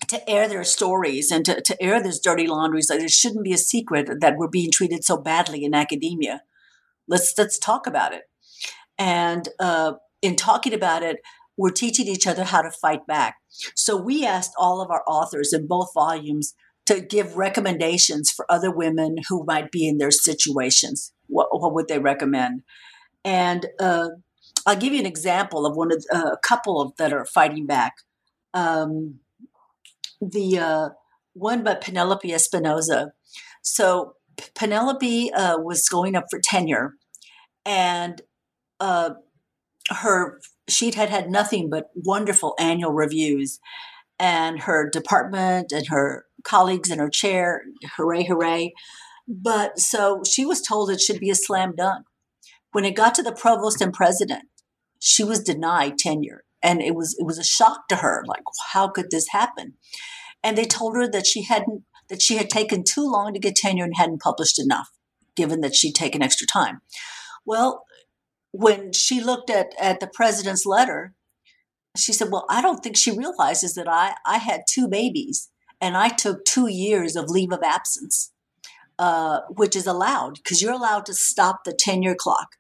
[0.08, 2.90] to air their stories and to, to air this dirty laundries.
[2.90, 6.42] Like it shouldn't be a secret that we're being treated so badly in academia.
[7.08, 8.24] Let's let's talk about it.
[8.98, 11.18] And uh, in talking about it,
[11.58, 13.36] we're teaching each other how to fight back.
[13.76, 16.54] So we asked all of our authors in both volumes
[16.86, 21.14] to give recommendations for other women who might be in their situations.
[21.28, 22.64] What, what would they recommend?
[23.24, 24.10] And uh,
[24.66, 27.66] I'll give you an example of one of uh, a couple of that are fighting
[27.66, 27.94] back.
[28.54, 29.20] Um,
[30.22, 30.90] the uh,
[31.34, 33.14] one by Penelope Espinosa.
[33.62, 34.14] So
[34.56, 36.94] Penelope uh, was going up for tenure,
[37.66, 38.22] and
[38.80, 39.12] uh,
[39.90, 43.60] her sheet had had nothing but wonderful annual reviews,
[44.20, 47.64] and her department and her colleagues and her chair.
[47.98, 48.74] Hooray, hooray.
[49.28, 52.06] But so she was told it should be a slam dunk.
[52.72, 54.44] When it got to the provost and president,
[55.00, 56.44] she was denied tenure.
[56.64, 58.44] And it was it was a shock to her, like,
[58.74, 59.74] how could this happen?
[60.44, 63.56] And they told her that she hadn't that she had taken too long to get
[63.56, 64.90] tenure and hadn't published enough,
[65.36, 66.82] given that she'd taken extra time.
[67.46, 67.86] Well,
[68.52, 71.14] when she looked at, at the president's letter,
[71.98, 75.50] she said, Well, I don't think she realizes that I, I had two babies
[75.80, 78.32] and I took two years of leave of absence,
[79.00, 82.56] uh, which is allowed because you're allowed to stop the tenure clock.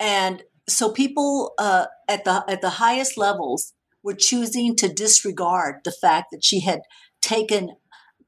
[0.00, 5.92] And so people uh, at the at the highest levels were choosing to disregard the
[5.92, 6.80] fact that she had
[7.20, 7.70] taken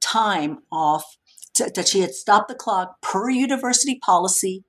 [0.01, 1.03] time off,
[1.53, 4.65] to, that she had stopped the clock per university policy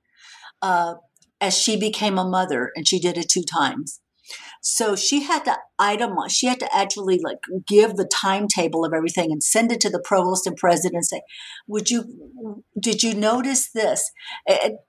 [0.61, 0.95] uh,
[1.41, 3.99] as she became a mother, and she did it two times.
[4.65, 9.31] So she had to itemize, she had to actually like give the timetable of everything
[9.31, 11.21] and send it to the provost and president and say,
[11.67, 14.09] would you, did you notice this?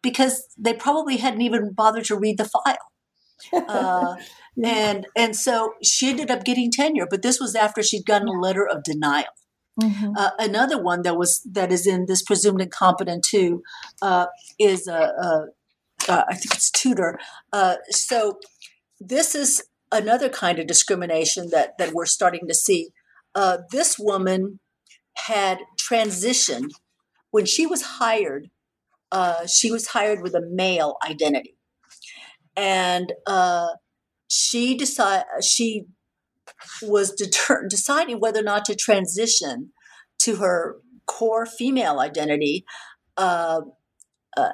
[0.01, 3.67] Because they probably hadn't even bothered to read the file.
[3.69, 4.15] uh,
[4.63, 8.41] And and so she ended up getting tenure, but this was after she'd gotten a
[8.41, 9.25] letter of denial.
[9.81, 10.13] Mm-hmm.
[10.17, 13.63] Uh, another one that was that is in this presumed incompetent too
[14.01, 14.27] uh,
[14.61, 15.47] is a, a,
[16.09, 17.19] a I think it's Tudor.
[17.53, 18.39] Uh, so
[19.09, 22.91] this is another kind of discrimination that that we're starting to see.
[23.35, 24.61] Uh, this woman
[25.17, 26.71] had transitioned
[27.31, 28.51] when she was hired.
[29.13, 31.57] Uh, she was hired with a male identity,
[32.57, 33.69] and uh,
[34.29, 35.87] she decided she
[36.83, 39.71] was deter- deciding whether or not to transition
[40.19, 40.77] to her
[41.07, 42.65] core female identity
[43.17, 43.61] uh,
[44.37, 44.51] uh,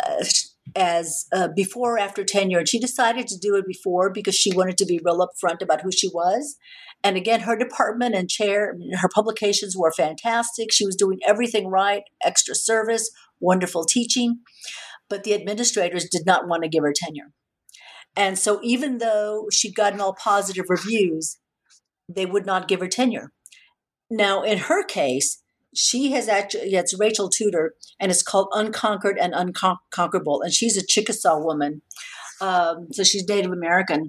[0.77, 2.59] as uh, before or after tenure.
[2.59, 5.83] And she decided to do it before because she wanted to be real upfront about
[5.83, 6.57] who she was.
[7.03, 10.71] And again, her department and chair, her publications were fantastic.
[10.71, 13.11] She was doing everything right, extra service,
[13.41, 14.41] wonderful teaching.
[15.09, 17.33] But the administrators did not want to give her tenure.
[18.16, 21.39] And so, even though she'd gotten all positive reviews,
[22.09, 23.33] they would not give her tenure.
[24.11, 25.43] Now, in her case,
[25.75, 30.43] she has actually, yeah, it's Rachel Tudor, and it's called Unconquered and Unconquerable.
[30.43, 31.83] And she's a Chickasaw woman.
[32.41, 34.09] Um, so she's Native American.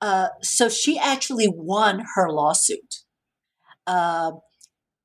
[0.00, 3.02] Uh, so she actually won her lawsuit.
[3.86, 4.32] Uh,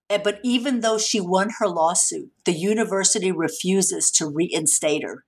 [0.10, 5.24] but even though she won her lawsuit, the university refuses to reinstate her.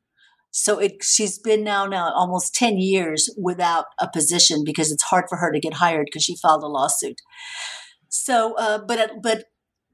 [0.51, 5.25] So it, she's been now now almost 10 years without a position because it's hard
[5.27, 7.19] for her to get hired because she filed a lawsuit.
[8.07, 9.45] So, uh, but but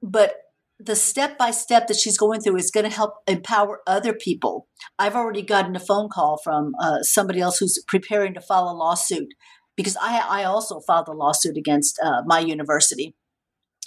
[0.01, 0.35] but
[0.79, 4.67] the step by step that she's going through is going to help empower other people.
[4.97, 8.73] I've already gotten a phone call from uh, somebody else who's preparing to file a
[8.73, 9.27] lawsuit
[9.77, 13.15] because I, I also filed a lawsuit against uh, my university.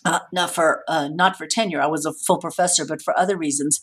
[0.04, 3.38] Uh, not for uh, not for tenure, I was a full professor, but for other
[3.38, 3.80] reasons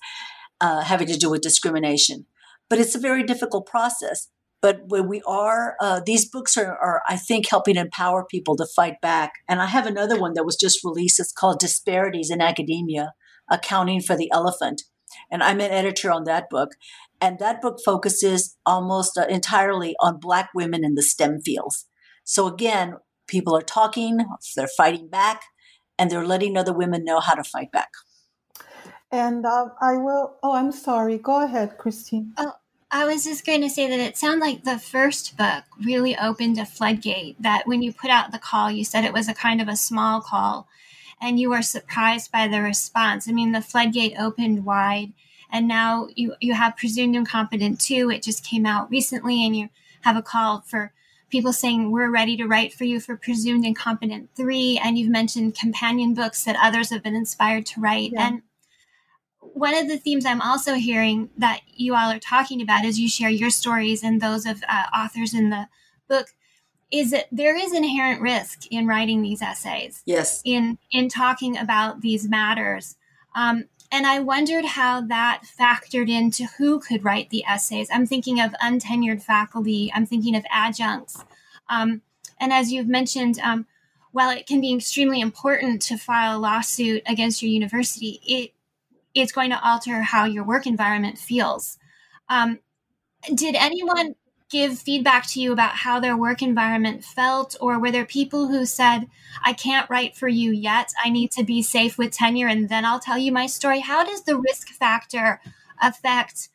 [0.61, 2.27] uh, having to do with discrimination
[2.71, 4.29] but it's a very difficult process.
[4.61, 8.67] But when we are, uh, these books are, are, I think, helping empower people to
[8.75, 9.33] fight back.
[9.49, 11.19] And I have another one that was just released.
[11.19, 13.13] It's called Disparities in Academia
[13.49, 14.83] Accounting for the Elephant.
[15.31, 16.71] And I'm an editor on that book.
[17.19, 21.87] And that book focuses almost uh, entirely on Black women in the STEM fields.
[22.23, 22.95] So again,
[23.27, 24.19] people are talking,
[24.55, 25.41] they're fighting back,
[25.97, 27.89] and they're letting other women know how to fight back.
[29.11, 30.35] And uh, I will.
[30.41, 31.17] Oh, I'm sorry.
[31.17, 32.33] Go ahead, Christine.
[32.37, 32.53] Oh,
[32.93, 36.57] I was just going to say that it sounds like the first book really opened
[36.59, 37.41] a floodgate.
[37.41, 39.77] That when you put out the call, you said it was a kind of a
[39.77, 40.67] small call,
[41.21, 43.29] and you were surprised by the response.
[43.29, 45.13] I mean, the floodgate opened wide,
[45.49, 48.11] and now you you have presumed incompetent two.
[48.11, 49.69] It just came out recently, and you
[50.01, 50.91] have a call for
[51.29, 55.57] people saying we're ready to write for you for presumed incompetent three and you've mentioned
[55.57, 58.27] companion books that others have been inspired to write yeah.
[58.27, 58.41] and
[59.53, 63.09] one of the themes I'm also hearing that you all are talking about as you
[63.09, 65.67] share your stories and those of uh, authors in the
[66.07, 66.27] book
[66.91, 70.03] is that there is inherent risk in writing these essays.
[70.05, 70.41] Yes.
[70.43, 72.97] In in talking about these matters.
[73.33, 77.89] Um, and I wondered how that factored into who could write the essays.
[77.91, 79.91] I'm thinking of untenured faculty.
[79.93, 81.23] I'm thinking of adjuncts.
[81.69, 82.01] Um,
[82.39, 83.67] and as you've mentioned, um,
[84.11, 88.53] while it can be extremely important to file a lawsuit against your university, it
[89.13, 91.77] it's going to alter how your work environment feels.
[92.29, 92.59] Um,
[93.33, 94.15] did anyone
[94.49, 98.65] give feedback to you about how their work environment felt, or were there people who
[98.65, 99.07] said,
[99.43, 102.83] I can't write for you yet, I need to be safe with tenure, and then
[102.83, 103.79] I'll tell you my story?
[103.79, 105.39] How does the risk factor
[105.81, 106.49] affect?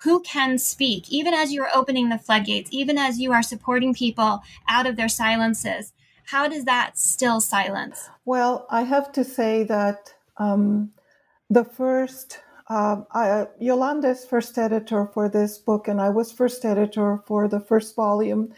[0.00, 3.94] Who can speak, even as you are opening the floodgates, even as you are supporting
[3.94, 5.92] people out of their silences?
[6.26, 8.10] How does that still silence?
[8.24, 10.92] Well, I have to say that um,
[11.50, 16.64] the first uh, I, Yolanda is first editor for this book, and I was first
[16.64, 18.52] editor for the first volume.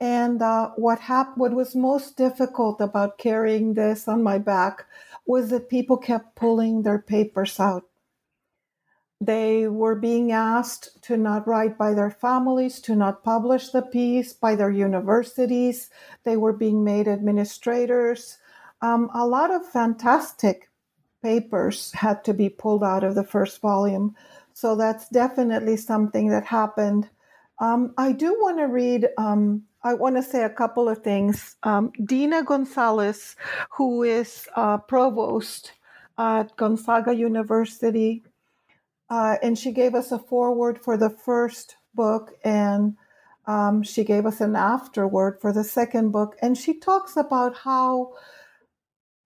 [0.00, 4.86] And uh, what happened, what was most difficult about carrying this on my back
[5.24, 7.84] was that people kept pulling their papers out.
[9.20, 14.32] They were being asked to not write by their families, to not publish the piece
[14.32, 15.90] by their universities.
[16.24, 18.38] They were being made administrators.
[18.82, 20.68] Um, a lot of fantastic
[21.24, 24.14] papers had to be pulled out of the first volume.
[24.52, 27.08] So that's definitely something that happened.
[27.58, 31.56] Um, I do want to read, um, I want to say a couple of things.
[31.62, 33.36] Um, Deena Gonzalez,
[33.70, 35.72] who is uh, provost
[36.18, 38.22] at Gonzaga University,
[39.08, 42.96] uh, and she gave us a foreword for the first book, and
[43.46, 46.36] um, she gave us an afterword for the second book.
[46.42, 48.12] And she talks about how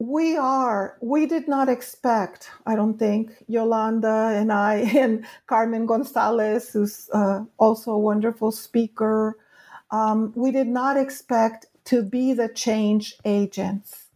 [0.01, 6.70] we are we did not expect i don't think yolanda and i and carmen gonzalez
[6.72, 9.34] who's uh, also a wonderful speaker
[9.90, 14.09] Um, we did not expect to be the change agents,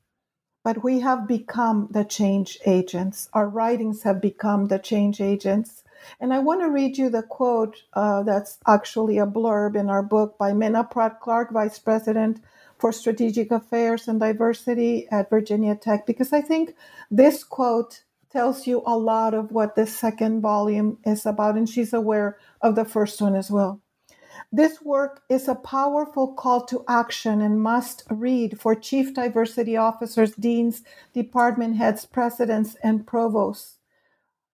[0.64, 3.28] but we have become the change agents.
[3.35, 5.85] Our writings have become the change agents.
[6.20, 10.03] And I want to read you the quote uh, that's actually a blurb in our
[10.03, 12.41] book by Menah Pratt-Clarke, Vice President
[12.83, 16.74] for Strategic Affairs and Diversity at Virginia Tech, because I think
[17.12, 21.93] this quote tells you a lot of what this second volume is about, and she's
[21.93, 23.80] aware of the first one as well.
[24.51, 30.33] This work is a powerful call to action and must read for chief diversity officers,
[30.33, 30.83] deans,
[31.14, 33.78] department heads, presidents, and provosts.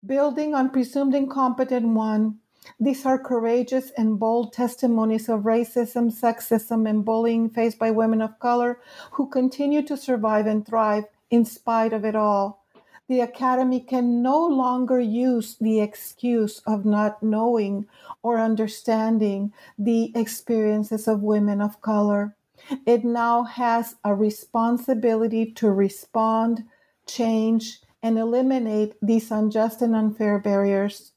[0.04, 2.40] Building on presumed incompetent one,
[2.80, 8.38] these are courageous and bold testimonies of racism, sexism, and bullying faced by women of
[8.38, 8.80] color
[9.12, 12.64] who continue to survive and thrive in spite of it all.
[13.08, 17.86] The Academy can no longer use the excuse of not knowing
[18.22, 22.36] or understanding the experiences of women of color.
[22.84, 26.64] It now has a responsibility to respond,
[27.06, 31.12] change, and eliminate these unjust and unfair barriers.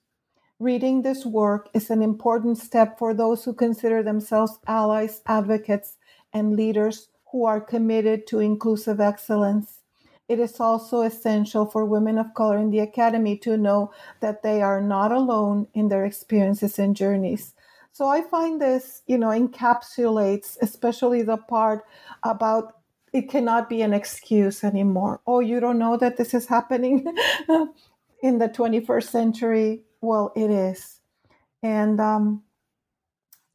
[0.61, 5.97] Reading this work is an important step for those who consider themselves allies, advocates,
[6.33, 9.79] and leaders who are committed to inclusive excellence.
[10.29, 14.61] It is also essential for women of color in the academy to know that they
[14.61, 17.55] are not alone in their experiences and journeys.
[17.91, 21.85] So I find this, you know, encapsulates especially the part
[22.21, 22.75] about
[23.13, 25.21] it cannot be an excuse anymore.
[25.25, 27.03] Oh, you don't know that this is happening
[28.21, 30.99] in the 21st century well, it is,
[31.63, 32.43] and um,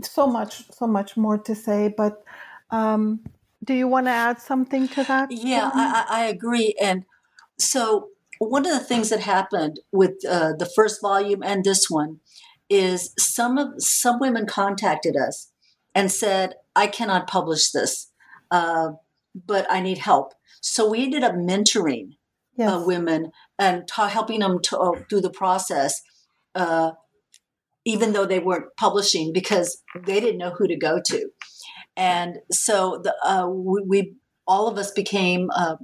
[0.03, 1.93] so much, so much more to say.
[1.95, 2.23] But
[2.71, 3.21] um,
[3.65, 5.31] do you want to add something to that?
[5.31, 6.75] Yeah, I, I, agree.
[6.81, 7.05] And
[7.59, 12.21] so, one of the things that happened with uh, the first volume and this one
[12.69, 15.51] is some of some women contacted us
[15.95, 18.11] and said, "I cannot publish this,
[18.51, 18.91] uh,
[19.35, 22.13] but I need help." So we ended up mentoring
[22.59, 22.73] uh, yes.
[22.73, 26.03] uh, women and ta- helping them to, uh, through the process
[26.57, 26.93] uh,
[27.85, 31.31] even though they weren't publishing because they didn't know who to go to.
[31.97, 34.15] And so the, uh, we, we,
[34.47, 35.77] all of us became uh,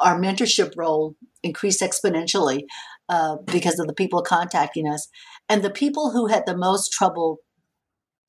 [0.00, 2.62] our mentorship role increased exponentially
[3.08, 5.08] uh, because of the people contacting us
[5.48, 7.38] and the people who had the most trouble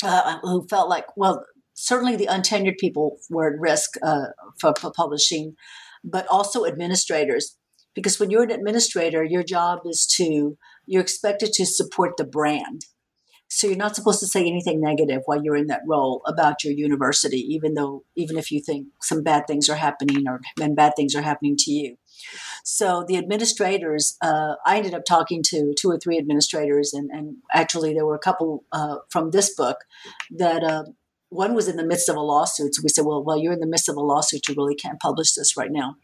[0.04, 4.28] uh, who felt like well certainly the untenured people were at risk uh,
[4.60, 5.54] for, for publishing
[6.04, 7.58] but also administrators
[7.94, 12.86] because when you're an administrator your job is to you're expected to support the brand.
[13.54, 16.74] So you're not supposed to say anything negative while you're in that role about your
[16.74, 20.94] university, even though even if you think some bad things are happening or and bad
[20.96, 21.98] things are happening to you.
[22.64, 27.38] So the administrators, uh, I ended up talking to two or three administrators, and, and
[27.54, 29.80] actually there were a couple uh, from this book
[30.30, 30.86] that uh,
[31.28, 32.76] one was in the midst of a lawsuit.
[32.76, 35.00] So we said, well, while you're in the midst of a lawsuit, you really can't
[35.00, 35.96] publish this right now.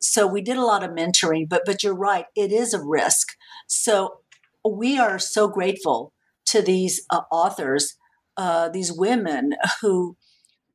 [0.00, 3.28] So we did a lot of mentoring, but but you're right, it is a risk.
[3.66, 4.20] So
[4.68, 6.12] we are so grateful
[6.46, 7.96] to these uh, authors,
[8.36, 10.16] uh, these women who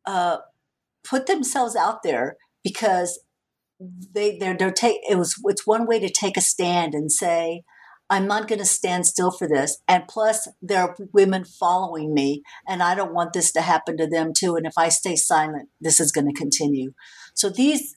[0.06, 0.38] uh,
[1.04, 3.20] put themselves out there because
[3.80, 7.64] they they're, they're take it was it's one way to take a stand and say
[8.10, 9.82] I'm not going to stand still for this.
[9.88, 14.08] And plus, there are women following me, and I don't want this to happen to
[14.08, 14.56] them too.
[14.56, 16.94] And if I stay silent, this is going to continue.
[17.34, 17.96] So these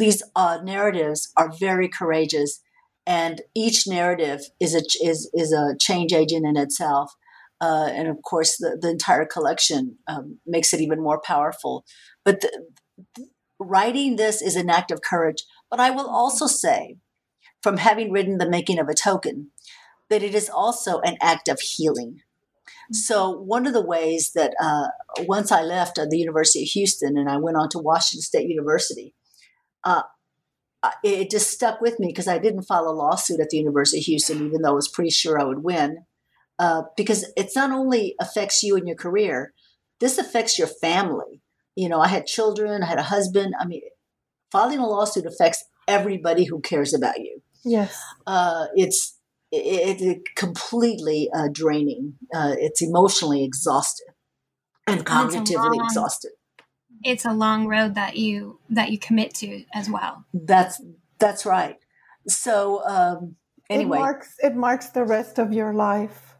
[0.00, 2.60] these uh, narratives are very courageous,
[3.06, 7.12] and each narrative is a is is a change agent in itself.
[7.60, 11.84] Uh, and of course, the, the entire collection um, makes it even more powerful.
[12.24, 12.64] But the,
[13.58, 15.44] writing this is an act of courage.
[15.70, 16.96] But I will also say,
[17.62, 19.50] from having written The Making of a Token,
[20.08, 22.20] that it is also an act of healing.
[22.92, 24.88] So, one of the ways that uh,
[25.20, 28.48] once I left uh, the University of Houston and I went on to Washington State
[28.48, 29.14] University,
[29.84, 30.02] uh,
[31.02, 34.04] it just stuck with me because I didn't file a lawsuit at the University of
[34.04, 36.04] Houston, even though I was pretty sure I would win.
[36.58, 39.54] Uh, because it's not only affects you and your career,
[39.98, 41.42] this affects your family.
[41.74, 43.54] You know, I had children, I had a husband.
[43.58, 43.82] I mean,
[44.52, 47.42] filing a lawsuit affects everybody who cares about you.
[47.64, 49.18] Yes, uh, it's
[49.52, 52.14] it, it completely uh, draining.
[52.34, 54.08] Uh, it's emotionally exhausted
[54.86, 56.32] and cognitively and exhausted
[57.02, 60.24] it's a long road that you that you commit to as well.
[60.34, 60.82] That's
[61.18, 61.78] that's right.
[62.28, 63.36] So um,
[63.68, 66.34] anyway, it marks it marks the rest of your life,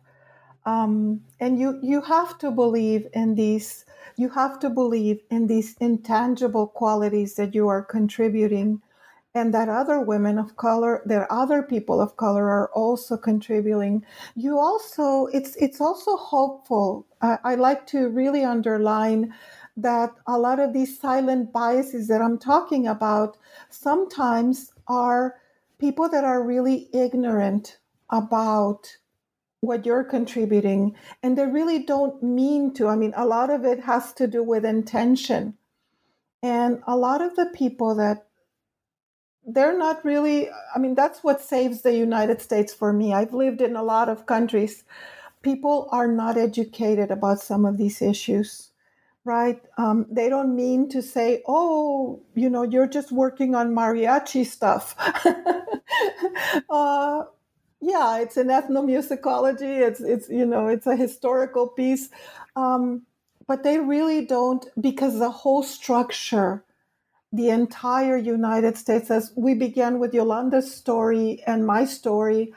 [0.67, 3.85] um, and you you have to believe in these.
[4.17, 8.83] You have to believe in these intangible qualities that you are contributing,
[9.35, 14.05] and that other women of color that other people of color are also contributing
[14.35, 19.33] you also it's it's also hopeful I, I like to really underline
[19.83, 23.37] that a lot of these silent biases that i'm talking about
[23.69, 25.37] sometimes are
[25.79, 27.79] people that are really ignorant
[28.11, 28.97] about
[29.61, 32.89] what you're contributing and they really don't mean to.
[32.89, 35.55] I mean a lot of it has to do with intention.
[36.43, 38.27] And a lot of the people that
[39.47, 43.13] they're not really i mean that's what saves the united states for me.
[43.15, 44.85] I've lived in a lot of countries.
[45.43, 48.70] People are not educated about some of these issues
[49.25, 49.61] right?
[49.77, 54.97] Um, they don't mean to say oh you know you're just working on mariachi stuff.
[56.69, 57.25] Uh,
[57.81, 59.81] yeah it's an ethnomusicology.
[59.87, 62.09] It's it's you know it's a historical piece.
[62.57, 63.03] Um,
[63.47, 66.65] but they really don't because the whole structure
[67.33, 72.53] the entire United States, as we began with Yolanda's story and my story,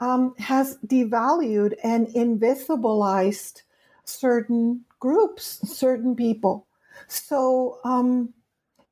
[0.00, 3.62] um, has devalued and invisibilized
[4.08, 6.66] certain groups, certain people.
[7.06, 8.34] So um,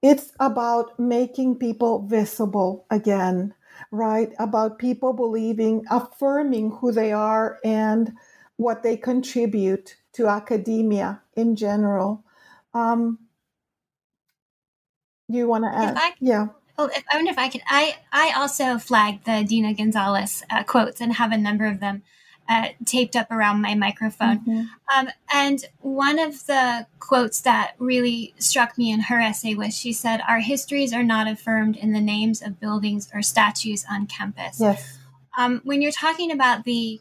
[0.03, 3.55] it's about making people visible again,
[3.91, 4.33] right?
[4.39, 8.12] About people believing, affirming who they are and
[8.57, 12.25] what they contribute to academia in general.
[12.73, 13.19] Um,
[15.29, 15.97] you want to add?
[15.97, 16.49] I, yeah.
[16.79, 17.62] Well, if, I wonder if I could.
[17.67, 22.03] I I also flagged the Deena Gonzalez uh, quotes and have a number of them
[22.49, 24.40] uh, taped up around my microphone.
[24.40, 24.62] Mm-hmm.
[24.97, 29.92] Um, and one of the quotes that really struck me in her essay was she
[29.92, 34.61] said, "Our histories are not affirmed in the names of buildings or statues on campus."
[34.61, 34.99] Yes.
[35.38, 37.01] Um, when you're talking about the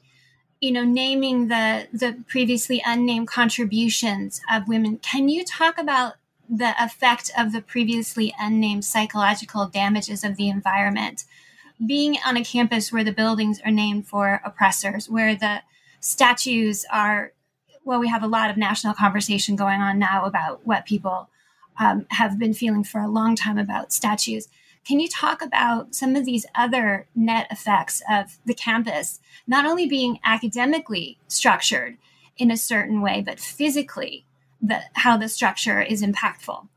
[0.61, 6.15] you know naming the the previously unnamed contributions of women can you talk about
[6.49, 11.25] the effect of the previously unnamed psychological damages of the environment.
[11.86, 15.61] Being on a campus where the buildings are named for oppressors, where the
[15.99, 17.34] statues are,
[17.84, 21.30] well, we have a lot of national conversation going on now about what people
[21.80, 24.47] um, have been feeling for a long time about statues.
[24.88, 29.88] Can you talk about some of these other net effects of the campus, not only
[29.88, 31.97] being academically structured
[32.38, 34.26] in a certain way, but physically
[34.61, 36.67] the, how the structure is impactful.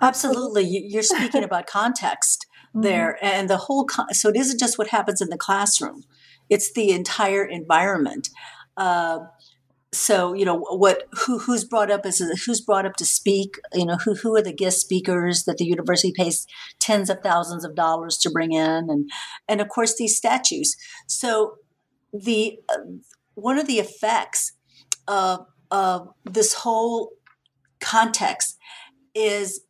[0.00, 0.64] Absolutely.
[0.64, 2.82] You're speaking about context mm-hmm.
[2.82, 6.04] there and the whole, so it isn't just what happens in the classroom,
[6.48, 8.30] it's the entire environment.
[8.76, 9.20] Uh,
[9.92, 13.84] so you know what who who's brought up as who's brought up to speak you
[13.84, 16.46] know who who are the guest speakers that the university pays
[16.78, 19.10] tens of thousands of dollars to bring in and
[19.48, 20.76] and of course these statues
[21.08, 21.56] so
[22.12, 22.78] the uh,
[23.34, 24.52] one of the effects
[25.08, 27.10] of of this whole
[27.80, 28.56] context
[29.14, 29.62] is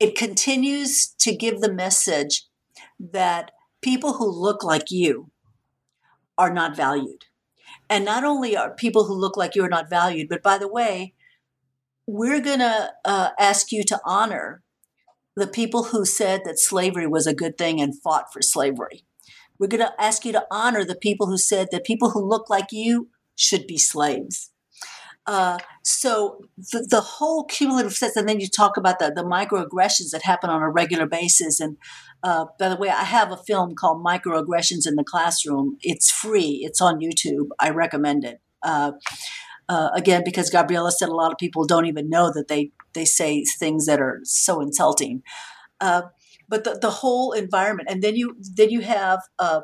[0.00, 2.46] it continues to give the message
[2.98, 5.30] that people who look like you
[6.36, 7.26] are not valued.
[7.88, 10.68] And not only are people who look like you are not valued, but by the
[10.68, 11.14] way,
[12.06, 14.62] we're going to uh, ask you to honor
[15.36, 19.04] the people who said that slavery was a good thing and fought for slavery.
[19.58, 22.50] We're going to ask you to honor the people who said that people who look
[22.50, 24.50] like you should be slaves.
[25.26, 30.10] Uh, so the, the, whole cumulative sense, and then you talk about the, the microaggressions
[30.10, 31.60] that happen on a regular basis.
[31.60, 31.78] And
[32.22, 35.78] uh, by the way, I have a film called Microaggressions in the Classroom.
[35.80, 36.60] It's free.
[36.62, 37.48] It's on YouTube.
[37.58, 38.42] I recommend it.
[38.62, 38.92] Uh,
[39.68, 43.06] uh, again, because Gabriela said a lot of people don't even know that they they
[43.06, 45.22] say things that are so insulting.
[45.80, 46.02] Uh,
[46.48, 49.62] but the, the whole environment, and then you then you have uh,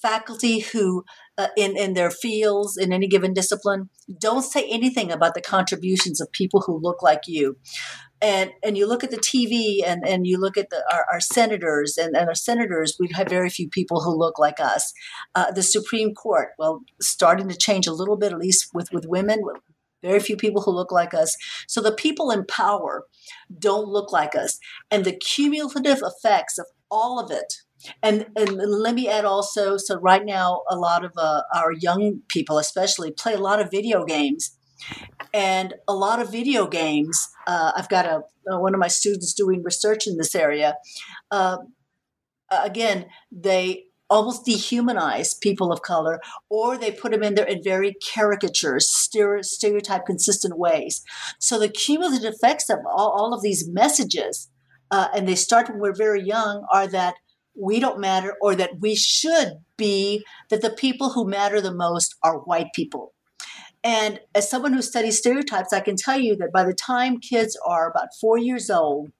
[0.00, 1.04] faculty who
[1.40, 3.88] uh, in in their fields in any given discipline
[4.18, 7.56] don't say anything about the contributions of people who look like you.
[8.20, 11.20] And and you look at the TV and and you look at the, our, our
[11.20, 14.92] senators and, and our senators we have very few people who look like us.
[15.34, 19.06] Uh, the Supreme Court well starting to change a little bit at least with with
[19.06, 19.40] women
[20.02, 21.36] very few people who look like us.
[21.68, 23.04] So the people in power
[23.58, 24.58] don't look like us.
[24.90, 27.52] And the cumulative effects of all of it
[28.02, 32.20] and and let me add also so right now a lot of uh, our young
[32.28, 34.56] people especially play a lot of video games.
[35.34, 39.34] And a lot of video games uh, i've got a uh, one of my students
[39.34, 40.76] doing research in this area.
[41.30, 41.58] Uh,
[42.50, 47.94] again they almost dehumanize people of color or they put them in there in very
[48.12, 51.02] caricatures stereotype consistent ways.
[51.38, 54.50] So the cumulative effects of all, all of these messages
[54.90, 57.14] uh, and they start when we're very young are that
[57.60, 62.14] we don't matter or that we should be, that the people who matter the most
[62.22, 63.12] are white people.
[63.82, 67.58] And as someone who studies stereotypes, I can tell you that by the time kids
[67.66, 69.10] are about four years old,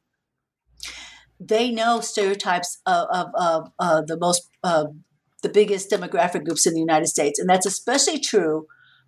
[1.38, 4.86] they know stereotypes of, of, of uh, the most uh,
[5.43, 8.66] the biggest demographic groups in the United States, and that's especially true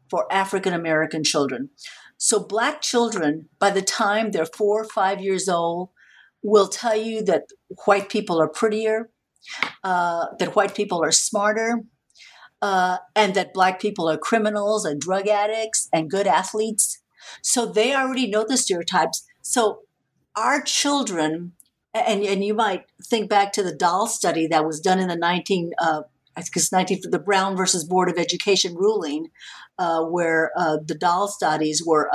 [0.09, 1.69] for African American children.
[2.17, 5.91] So, black children, by the time they're four or five years old,
[6.43, 7.45] will tell you that
[7.85, 9.11] white people are prettier,
[9.85, 11.85] uh, that white people are smarter,
[12.61, 17.01] uh, and that black people are criminals and drug addicts and good athletes.
[17.43, 19.25] So they already know the stereotypes.
[19.43, 19.81] So
[20.37, 21.53] our children,
[21.93, 25.17] and, and you might think back to the doll study that was done in the
[25.17, 26.03] 19, uh,
[26.37, 29.29] I think it's 19, the Brown versus Board of Education ruling,
[29.79, 32.11] uh, where uh, the doll studies were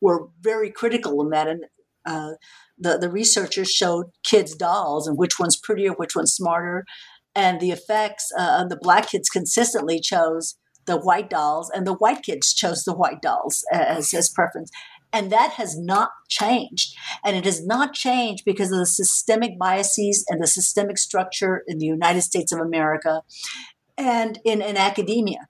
[0.00, 1.64] were very critical in that, and
[2.04, 2.32] uh,
[2.82, 6.84] the the researchers showed kids dolls and which one's prettier, which one's smarter,
[7.34, 8.30] and the effects.
[8.36, 10.56] Uh, the black kids consistently chose
[10.86, 14.70] the white dolls, and the white kids chose the white dolls as as preference.
[15.14, 16.96] And that has not changed.
[17.22, 21.76] And it has not changed because of the systemic biases and the systemic structure in
[21.78, 23.22] the United States of America
[23.98, 25.48] and in, in academia.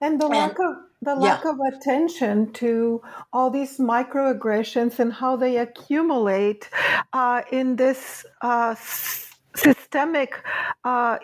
[0.00, 1.50] And the lack of the lack yeah.
[1.50, 6.70] of attention to all these microaggressions and how they accumulate
[7.12, 8.74] uh, in this uh,
[9.54, 10.40] systemic
[10.84, 11.18] uh,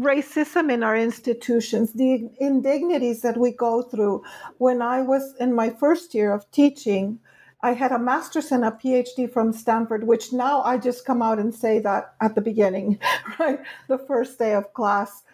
[0.00, 4.22] racism in our institutions, the indignities that we go through.
[4.58, 7.18] When I was in my first year of teaching,
[7.62, 11.40] I had a master's and a PhD from Stanford, which now I just come out
[11.40, 13.00] and say that at the beginning,
[13.40, 13.58] right?
[13.88, 15.24] The first day of class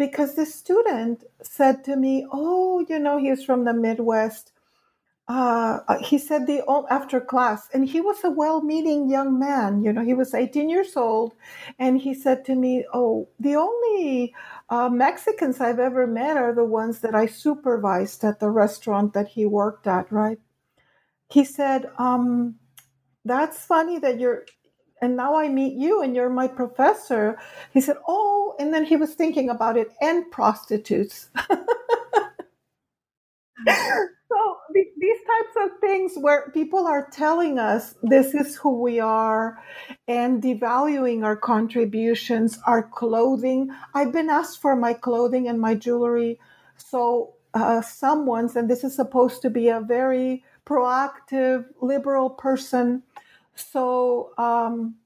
[0.00, 4.52] because the student said to me, "Oh, you know, he's from the Midwest."
[5.28, 9.84] Uh, he said the after class, and he was a well-meaning young man.
[9.84, 11.34] You know, he was 18 years old,
[11.78, 14.34] and he said to me, "Oh, the only
[14.70, 19.28] uh, Mexicans I've ever met are the ones that I supervised at the restaurant that
[19.28, 20.40] he worked at." Right?
[21.28, 22.56] He said, um,
[23.26, 24.46] "That's funny that you're
[25.00, 27.38] and now I meet you and you're my professor.
[27.72, 31.30] He said, Oh, and then he was thinking about it and prostitutes.
[33.68, 39.58] so these types of things where people are telling us this is who we are
[40.06, 43.70] and devaluing our contributions, our clothing.
[43.94, 46.38] I've been asked for my clothing and my jewelry.
[46.76, 53.02] So uh, someone's, and this is supposed to be a very proactive, liberal person
[53.54, 54.96] so um,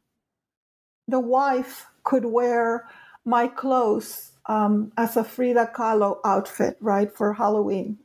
[1.09, 2.89] the wife could wear
[3.25, 7.99] my clothes um, as a Frida Kahlo outfit, right, for Halloween.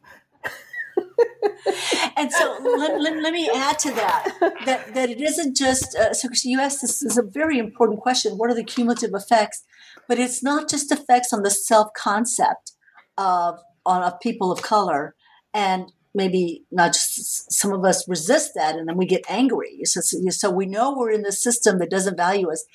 [2.18, 6.14] and so let, let, let, me add to that, that that it isn't just uh,
[6.14, 9.64] so you asked this is a very important question what are the cumulative effects
[10.08, 12.74] but it's not just effects on the self concept
[13.18, 15.16] of on of people of color
[15.54, 19.82] and maybe not just some of us resist that and then we get angry.
[19.84, 22.66] So, so we know we're in the system that doesn't value us.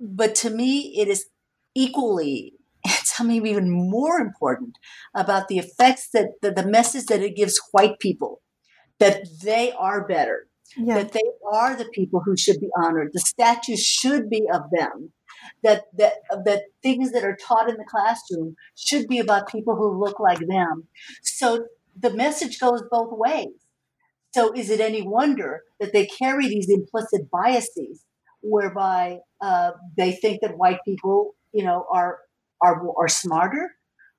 [0.00, 1.26] But to me, it is
[1.74, 4.78] equally, it's maybe even more important
[5.14, 8.40] about the effects that the, the message that it gives white people
[9.00, 10.46] that they are better,
[10.76, 10.94] yeah.
[10.94, 13.10] that they are the people who should be honored.
[13.12, 15.12] The statues should be of them.
[15.62, 20.00] That, that that things that are taught in the classroom should be about people who
[20.00, 20.88] look like them.
[21.22, 21.66] So
[21.98, 23.54] the message goes both ways.
[24.32, 28.04] So is it any wonder that they carry these implicit biases
[28.42, 32.18] whereby uh, they think that white people, you know, are
[32.60, 33.70] are are smarter,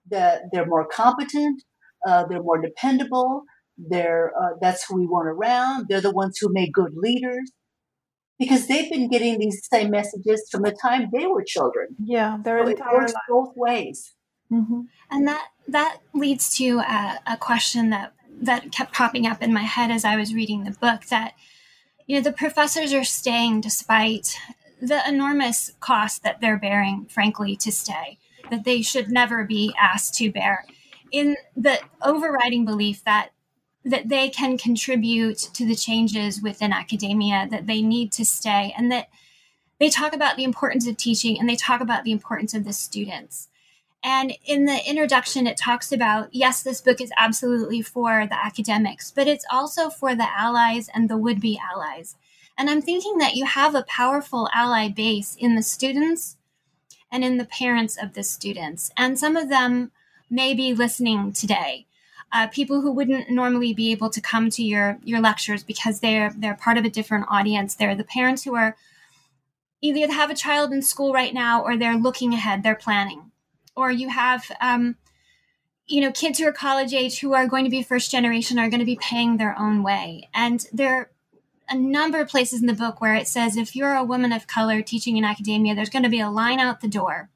[0.09, 1.63] that they're more competent,
[2.07, 3.43] uh, they're more dependable,
[3.77, 5.87] they're uh, that's who we want around.
[5.89, 7.51] They're the ones who make good leaders
[8.39, 11.89] because they've been getting these same messages from the time they were children.
[12.03, 14.13] Yeah, they're so it works both ways.
[14.51, 14.81] Mm-hmm.
[15.11, 19.61] And that that leads to a, a question that that kept popping up in my
[19.61, 21.05] head as I was reading the book.
[21.05, 21.33] That
[22.07, 24.37] you know the professors are staying despite
[24.81, 28.19] the enormous cost that they're bearing, frankly, to stay.
[28.51, 30.65] That they should never be asked to bear.
[31.11, 33.29] In the overriding belief that
[33.83, 38.91] that they can contribute to the changes within academia, that they need to stay, and
[38.91, 39.09] that
[39.79, 42.73] they talk about the importance of teaching and they talk about the importance of the
[42.73, 43.49] students.
[44.05, 49.09] And in the introduction, it talks about yes, this book is absolutely for the academics,
[49.09, 52.15] but it's also for the allies and the would be allies.
[52.55, 56.37] And I'm thinking that you have a powerful ally base in the students
[57.11, 58.91] and in the parents of the students.
[58.95, 59.91] And some of them
[60.29, 61.87] may be listening today.
[62.31, 66.31] Uh, people who wouldn't normally be able to come to your your lectures because they're
[66.37, 67.73] they're part of a different audience.
[67.73, 68.75] They're the parents who are
[69.81, 73.24] either have a child in school right now or they're looking ahead, they're planning
[73.75, 74.95] or you have um,
[75.87, 78.69] you know kids who are college age who are going to be first generation are
[78.69, 81.09] going to be paying their own way and there are
[81.69, 84.47] a number of places in the book where it says if you're a woman of
[84.47, 87.29] color teaching in academia, there's going to be a line out the door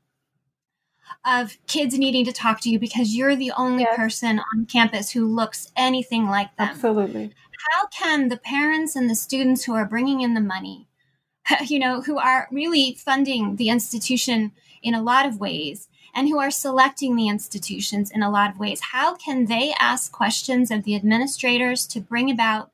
[1.25, 3.95] of kids needing to talk to you because you're the only yes.
[3.95, 6.69] person on campus who looks anything like them.
[6.69, 7.33] Absolutely.
[7.73, 10.87] How can the parents and the students who are bringing in the money,
[11.67, 15.89] you know, who are really funding the institution in a lot of ways,
[16.20, 20.11] and who are selecting the institutions in a lot of ways, how can they ask
[20.11, 22.72] questions of the administrators to bring about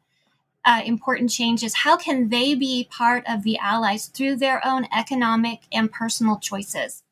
[0.66, 1.76] uh, important changes?
[1.76, 7.04] How can they be part of the allies through their own economic and personal choices?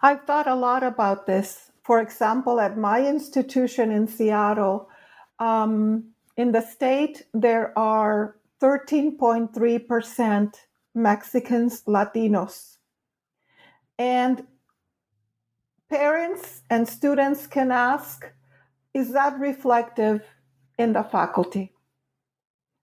[0.00, 1.70] I've thought a lot about this.
[1.82, 4.88] For example, at my institution in Seattle,
[5.38, 10.54] um, in the state, there are 13.3%
[10.94, 12.78] Mexicans, Latinos.
[13.98, 14.46] And
[15.88, 18.30] parents and students can ask,
[18.94, 20.22] is that reflective
[20.78, 21.72] in the faculty?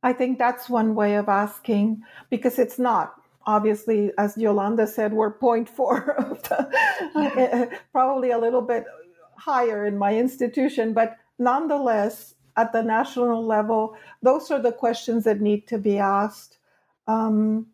[0.03, 5.37] I think that's one way of asking because it's not obviously, as Yolanda said, we're
[5.37, 8.85] 0.4, probably a little bit
[9.37, 15.41] higher in my institution, but nonetheless, at the national level, those are the questions that
[15.41, 16.57] need to be asked.
[17.07, 17.67] Um,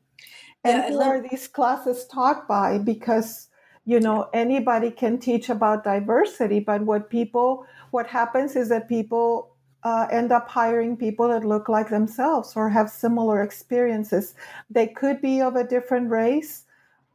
[0.64, 2.80] and yeah, who are these classes taught by?
[2.80, 3.48] Because
[3.86, 9.52] you know anybody can teach about diversity, but what people what happens is that people
[9.84, 14.36] uh, end up hiring people that look like themselves or have similar experiences.
[14.70, 16.66] They could be of a different race,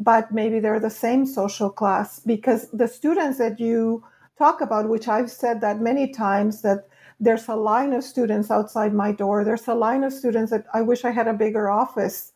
[0.00, 4.04] but maybe they're the same social class because the students that you
[4.36, 6.88] talk about, which I've said that many times, that
[7.20, 9.44] there's a line of students outside my door.
[9.44, 12.32] There's a line of students that I wish I had a bigger office.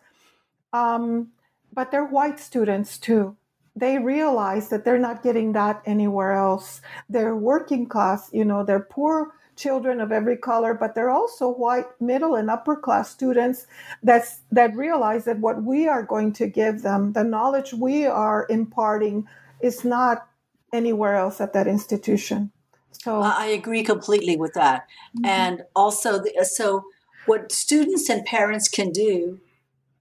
[0.73, 1.29] Um,
[1.73, 3.37] but they're white students too.
[3.77, 6.81] They realize that they're not getting that anywhere else.
[7.09, 11.85] They're working class, you know, they're poor children of every color, but they're also white,
[12.01, 13.67] middle, and upper class students
[14.03, 18.47] that's, that realize that what we are going to give them, the knowledge we are
[18.49, 19.27] imparting,
[19.61, 20.27] is not
[20.73, 22.51] anywhere else at that institution.
[22.93, 24.87] So I agree completely with that.
[25.17, 25.27] Mm-hmm.
[25.27, 26.85] And also, the, so
[27.27, 29.41] what students and parents can do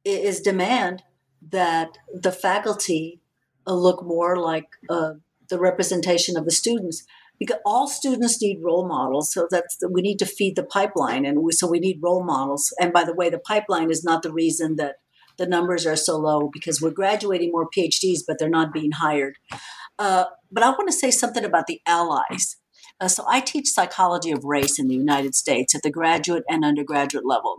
[0.05, 1.03] is demand
[1.51, 3.18] that the faculty
[3.73, 5.13] look more like uh,
[5.49, 7.03] the representation of the students
[7.39, 11.25] because all students need role models so that's the, we need to feed the pipeline
[11.25, 12.73] and we, so we need role models.
[12.79, 14.97] And by the way the pipeline is not the reason that
[15.37, 19.35] the numbers are so low because we're graduating more phds but they're not being hired.
[19.97, 22.57] Uh, but i want to say something about the allies.
[22.99, 26.63] Uh, so i teach psychology of race in the united states at the graduate and
[26.63, 27.57] undergraduate level.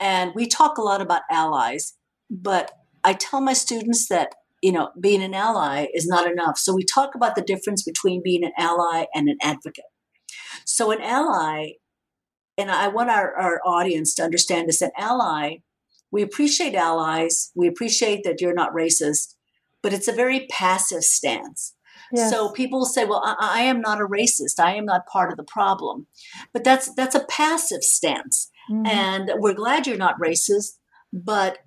[0.00, 1.94] And we talk a lot about allies
[2.30, 2.72] but
[3.02, 4.34] i tell my students that
[4.64, 6.56] you know, being an ally is not enough.
[6.56, 9.84] So we talk about the difference between being an ally and an advocate.
[10.64, 11.72] So an ally,
[12.56, 15.56] and I want our, our audience to understand this, an ally,
[16.10, 19.34] we appreciate allies, we appreciate that you're not racist,
[19.82, 21.74] but it's a very passive stance.
[22.10, 22.30] Yes.
[22.30, 24.58] So people say, "Well, I, I, am not a racist.
[24.58, 26.06] I am not part of the problem,"
[26.52, 28.86] but that's that's a passive stance, mm-hmm.
[28.86, 30.78] and we're glad you're not racist,
[31.12, 31.58] but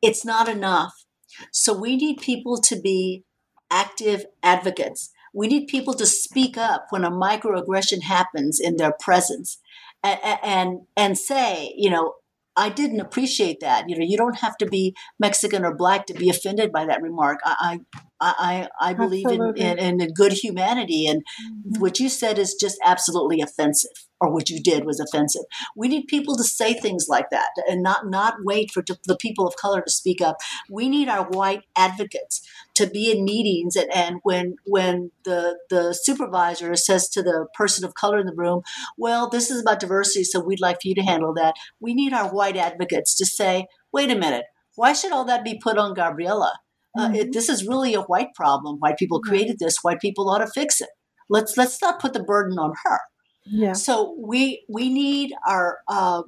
[0.00, 1.04] it's not enough
[1.52, 3.24] so we need people to be
[3.70, 5.10] active advocates.
[5.34, 9.58] We need people to speak up when a microaggression happens in their presence
[10.02, 12.14] and, and, and say, you know,
[12.56, 13.88] I didn't appreciate that.
[13.88, 17.00] You know, you don't have to be Mexican or black to be offended by that
[17.00, 17.38] remark.
[17.44, 17.80] I,
[18.20, 21.80] I, I believe in, in, in, good humanity, and mm-hmm.
[21.80, 23.90] what you said is just absolutely offensive,
[24.22, 25.42] or what you did was offensive.
[25.74, 29.48] We need people to say things like that and not not wait for the people
[29.48, 30.36] of color to speak up.
[30.70, 32.40] We need our white advocates
[32.74, 37.84] to be in meetings, and, and when when the the supervisor says to the person
[37.84, 38.62] of color in the room,
[38.96, 42.12] "Well, this is about diversity, so we'd like for you to handle that," we need
[42.12, 44.44] our white advocates to say, "Wait a minute."
[44.74, 46.54] Why should all that be put on Gabriella?
[46.96, 47.14] Uh, mm-hmm.
[47.14, 48.78] it, this is really a white problem.
[48.78, 49.76] White people created this.
[49.82, 50.88] White people ought to fix it.
[51.28, 53.00] Let's let's not put the burden on her.
[53.44, 53.72] Yeah.
[53.72, 56.22] So we we need our uh,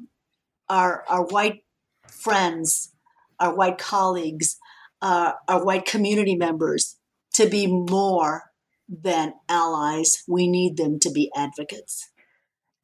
[0.68, 1.64] our our white
[2.08, 2.92] friends,
[3.38, 4.56] our white colleagues,
[5.00, 6.96] uh, our white community members
[7.34, 8.50] to be more
[8.88, 10.24] than allies.
[10.28, 12.10] We need them to be advocates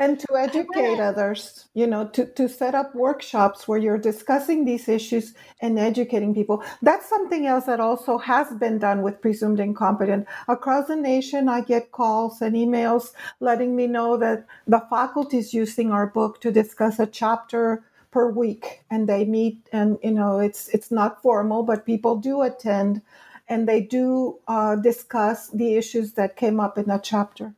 [0.00, 4.88] and to educate others you know to, to set up workshops where you're discussing these
[4.88, 6.64] issues and educating people.
[6.80, 10.26] That's something else that also has been done with presumed incompetent.
[10.48, 15.54] Across the nation i get calls and emails letting me know that the faculty is
[15.54, 20.38] using our book to discuss a chapter per week and they meet and you know
[20.38, 23.02] it's it's not formal but people do attend
[23.48, 27.54] and they do uh, discuss the issues that came up in that chapter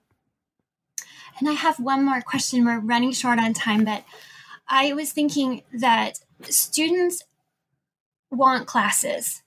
[1.39, 2.65] and I have one more question.
[2.65, 4.05] We're running short on time, but
[4.69, 7.23] I was thinking that students
[8.31, 9.43] want classes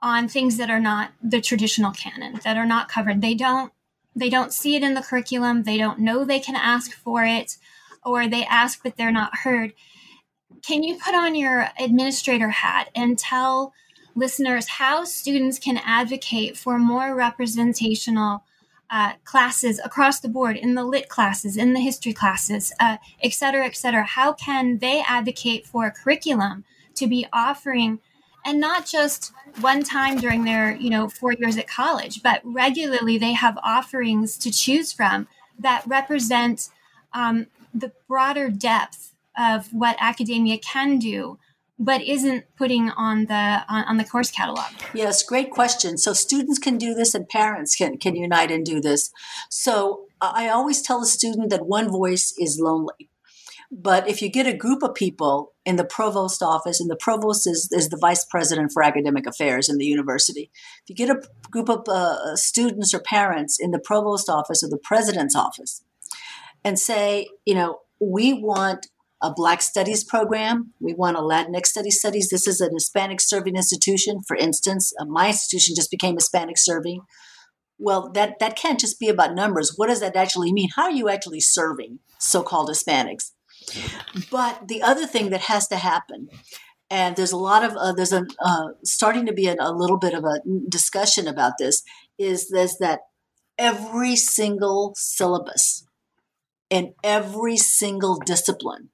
[0.00, 3.20] on things that are not the traditional canon, that are not covered.
[3.20, 3.72] They don't
[4.14, 7.56] they don't see it in the curriculum, they don't know they can ask for it,
[8.04, 9.72] or they ask but they're not heard.
[10.62, 13.72] Can you put on your administrator hat and tell
[14.14, 18.44] listeners how students can advocate for more representational
[18.92, 23.32] uh, classes across the board in the lit classes, in the history classes, uh, et
[23.32, 24.04] cetera, et cetera?
[24.04, 26.64] How can they advocate for a curriculum
[26.96, 28.00] to be offering,
[28.44, 29.32] and not just
[29.62, 34.36] one time during their you know four years at college, but regularly they have offerings
[34.38, 35.26] to choose from
[35.58, 36.68] that represent
[37.14, 41.38] um, the broader depth of what academia can do
[41.82, 44.70] but isn't putting on the on, on, the course catalog.
[44.94, 45.98] Yes great question.
[45.98, 49.10] So students can do this and parents can can unite and do this.
[49.50, 53.10] So i always tell a student that one voice is lonely.
[53.72, 57.46] But if you get a group of people in the provost office and the provost
[57.46, 60.50] is, is the vice president for academic affairs in the university
[60.82, 64.68] if you get a group of uh, students or parents in the provost office or
[64.68, 65.84] the president's office
[66.64, 68.88] and say you know we want
[69.22, 70.72] a Black Studies program.
[70.80, 72.28] We want a Latinx Studies studies.
[72.28, 74.20] This is an Hispanic serving institution.
[74.26, 77.02] For instance, uh, my institution just became Hispanic serving.
[77.78, 79.74] Well, that, that can't just be about numbers.
[79.76, 80.70] What does that actually mean?
[80.74, 83.30] How are you actually serving so called Hispanics?
[84.30, 86.28] But the other thing that has to happen,
[86.90, 89.98] and there's a lot of, uh, there's a, uh, starting to be a, a little
[89.98, 91.82] bit of a discussion about this,
[92.18, 93.00] is this that
[93.56, 95.86] every single syllabus
[96.70, 98.88] in every single discipline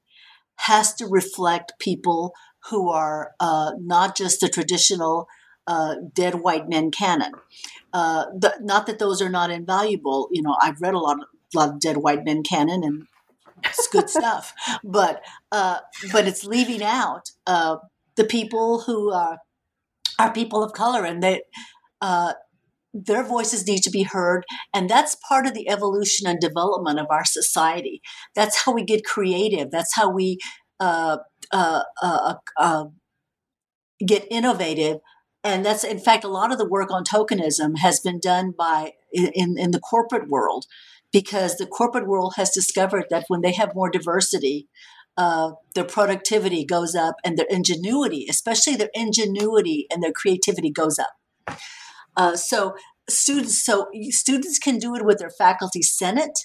[0.58, 2.34] has to reflect people
[2.70, 5.28] who are uh, not just the traditional
[5.66, 7.32] uh, dead white men canon.
[7.92, 10.28] Uh, the, not that those are not invaluable.
[10.32, 13.06] You know, I've read a lot, of, a lot of dead white men canon, and
[13.64, 14.54] it's good stuff.
[14.82, 15.22] But
[15.52, 15.78] uh,
[16.12, 17.76] but it's leaving out uh,
[18.16, 19.38] the people who are
[20.18, 21.42] are people of color, and they
[22.00, 22.32] uh,
[22.94, 24.44] their voices need to be heard
[24.74, 28.00] and that's part of the evolution and development of our society.
[28.34, 29.70] That's how we get creative.
[29.70, 30.38] That's how we
[30.80, 31.18] uh,
[31.52, 32.84] uh, uh, uh,
[34.06, 34.98] get innovative
[35.44, 38.92] and that's in fact a lot of the work on tokenism has been done by
[39.12, 40.66] in, in the corporate world
[41.12, 44.68] because the corporate world has discovered that when they have more diversity
[45.16, 50.98] uh, their productivity goes up and their ingenuity especially their ingenuity and their creativity goes
[50.98, 51.58] up
[52.16, 52.74] uh, so
[53.08, 56.38] students, so students can do it with their faculty senate.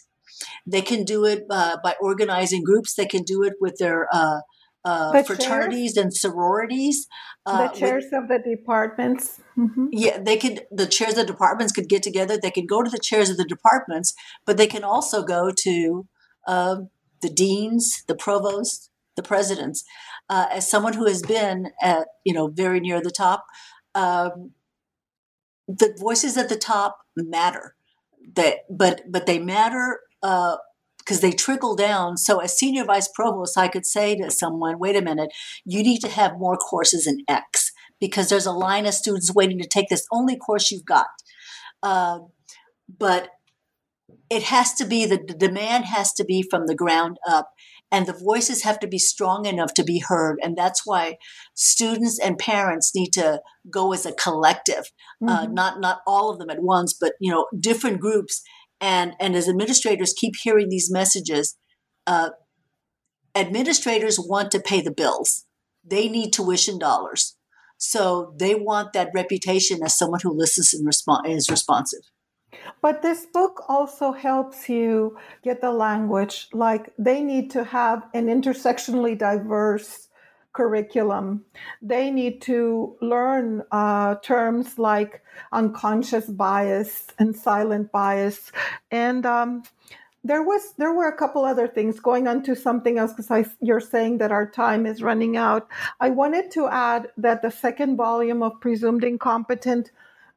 [0.65, 2.95] They can do it uh, by organizing groups.
[2.95, 4.39] They can do it with their uh,
[4.85, 6.05] uh, fraternities chairs?
[6.05, 7.07] and sororities.
[7.45, 9.39] Uh, the chairs with, of the departments.
[9.57, 9.87] Mm-hmm.
[9.91, 10.65] Yeah, they could.
[10.71, 12.37] The chairs of the departments could get together.
[12.41, 14.13] They could go to the chairs of the departments,
[14.45, 16.07] but they can also go to
[16.47, 16.89] um,
[17.21, 19.83] the deans, the provosts, the presidents.
[20.29, 23.45] Uh, as someone who has been at you know very near the top,
[23.95, 24.51] um,
[25.67, 27.75] the voices at the top matter
[28.35, 30.57] that but but they matter uh
[31.03, 32.17] because they trickle down.
[32.17, 35.31] So, as senior vice provost, I could say to someone, wait a minute,
[35.65, 39.59] you need to have more courses in X because there's a line of students waiting
[39.59, 41.07] to take this only course you've got.
[41.81, 42.19] Uh,
[42.97, 43.29] but
[44.29, 47.49] it has to be the, the demand has to be from the ground up
[47.93, 50.39] and the voices have to be strong enough to be heard.
[50.41, 51.17] And that's why
[51.53, 53.39] students and parents need to
[53.69, 54.91] go as a collective
[55.21, 55.29] uh, mm-hmm.
[55.29, 58.41] uh, not not all of them at once but you know different groups.
[58.81, 61.55] And and as administrators keep hearing these messages
[62.07, 62.31] uh,
[63.35, 65.45] administrators want to pay the bills.
[65.85, 67.37] They need tuition dollars.
[67.77, 72.01] So they want that reputation as someone who listens and respond is responsive
[72.81, 76.47] but this book also helps you get the language.
[76.53, 80.09] Like they need to have an intersectionally diverse
[80.53, 81.43] curriculum.
[81.81, 88.51] They need to learn uh, terms like unconscious bias and silent bias.
[88.91, 89.63] And um,
[90.23, 93.81] there was there were a couple other things going on to something else because you're
[93.81, 95.67] saying that our time is running out.
[95.99, 99.91] I wanted to add that the second volume of Presumed Incompetent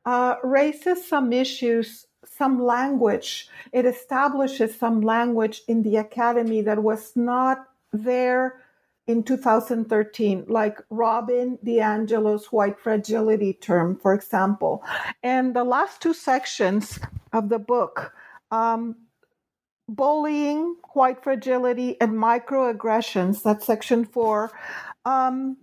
[0.07, 3.49] uh, raises some issues, some language.
[3.73, 8.63] It establishes some language in the academy that was not there
[9.07, 14.83] in 2013, like Robin DiAngelo's white fragility term, for example.
[15.23, 16.99] And the last two sections
[17.33, 18.13] of the book,
[18.51, 18.97] um,
[19.89, 24.51] bullying, white fragility, and microaggressions, that's section four,
[25.05, 25.57] um,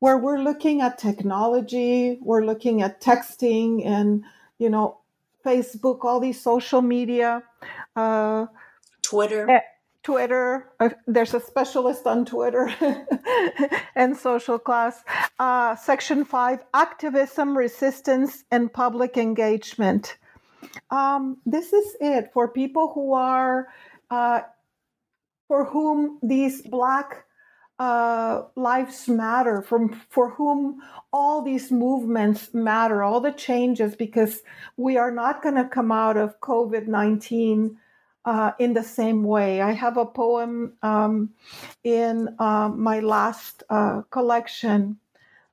[0.00, 4.24] where we're looking at technology, we're looking at texting and,
[4.58, 4.98] you know,
[5.44, 7.42] Facebook, all these social media.
[7.96, 8.46] Uh,
[9.02, 9.62] Twitter.
[10.02, 10.70] Twitter.
[10.80, 12.72] Uh, there's a specialist on Twitter
[13.94, 15.02] and social class.
[15.38, 20.16] Uh, section five activism, resistance, and public engagement.
[20.90, 23.68] Um, this is it for people who are,
[24.10, 24.40] uh,
[25.46, 27.24] for whom these Black
[27.78, 30.80] uh, lives matter, from for whom
[31.12, 34.42] all these movements matter, all the changes, because
[34.76, 37.78] we are not going to come out of COVID nineteen
[38.24, 39.60] uh, in the same way.
[39.60, 41.30] I have a poem um,
[41.84, 44.98] in uh, my last uh, collection,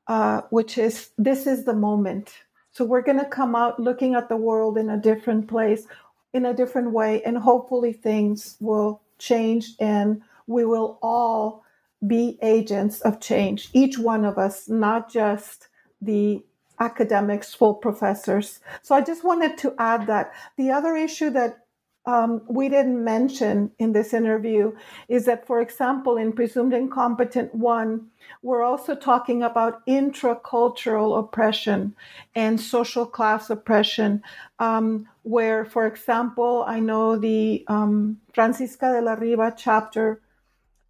[0.07, 2.33] uh, which is "This is the moment."
[2.71, 5.87] So we're going to come out looking at the world in a different place,
[6.33, 11.63] in a different way, and hopefully things will change, and we will all
[12.07, 15.67] be agents of change, each one of us, not just
[16.01, 16.43] the
[16.79, 18.59] academics, full professors.
[18.81, 20.33] So I just wanted to add that.
[20.57, 21.59] The other issue that
[22.07, 24.75] um, we didn't mention in this interview
[25.07, 28.07] is that, for example, in Presumed Incompetent 1,
[28.43, 31.95] we're also talking about intracultural oppression
[32.35, 34.21] and social class oppression,
[34.59, 40.21] um, where, for example, I know the um, Francisca de la Riva chapter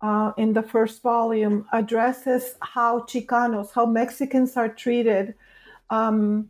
[0.05, 5.33] uh, in the first volume addresses how Chicanos, how Mexicans are treated,
[5.89, 6.49] um,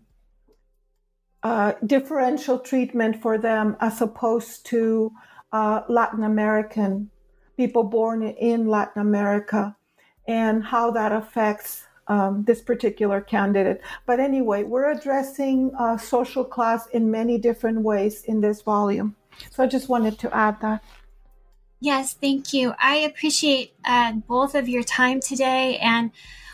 [1.42, 5.12] uh, differential treatment for them as opposed to
[5.54, 7.10] uh, Latin American
[7.56, 9.74] people born in Latin America,
[10.28, 13.80] and how that affects um, this particular candidate.
[14.06, 19.16] But anyway, we're addressing uh, social class in many different ways in this volume.
[19.52, 20.84] So I just wanted to add that.
[21.80, 22.74] Yes, thank you.
[22.82, 25.78] I appreciate uh, both of your time today.
[25.78, 26.12] And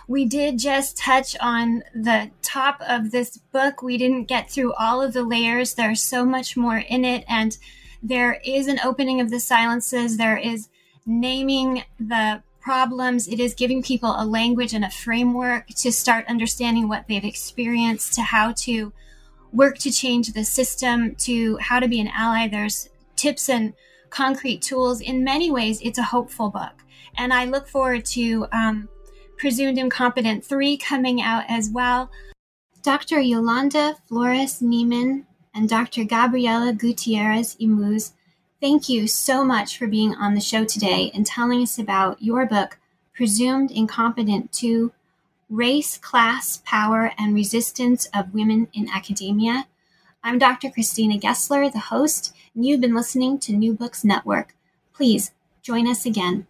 [0.07, 3.81] we did just touch on the top of this book.
[3.81, 5.73] We didn't get through all of the layers.
[5.73, 7.23] There's so much more in it.
[7.27, 7.57] And
[8.03, 10.17] there is an opening of the silences.
[10.17, 10.69] There is
[11.05, 13.27] naming the problems.
[13.27, 18.13] It is giving people a language and a framework to start understanding what they've experienced,
[18.15, 18.91] to how to
[19.51, 22.47] work to change the system, to how to be an ally.
[22.47, 23.73] There's tips and
[24.11, 25.01] concrete tools.
[25.01, 26.83] In many ways, it's a hopeful book.
[27.17, 28.87] And I look forward to um,
[29.37, 32.11] Presumed Incompetent 3 coming out as well.
[32.83, 33.19] Dr.
[33.19, 36.03] Yolanda Flores Niemann and Dr.
[36.03, 38.11] Gabriela Gutierrez Imuz,
[38.59, 42.45] thank you so much for being on the show today and telling us about your
[42.45, 42.77] book,
[43.13, 44.91] Presumed Incompetent 2
[45.49, 49.67] Race, Class, Power, and Resistance of Women in Academia.
[50.23, 50.69] I'm Dr.
[50.69, 54.55] Christina Gessler, the host, and you've been listening to New Books Network.
[54.93, 56.47] Please join us again.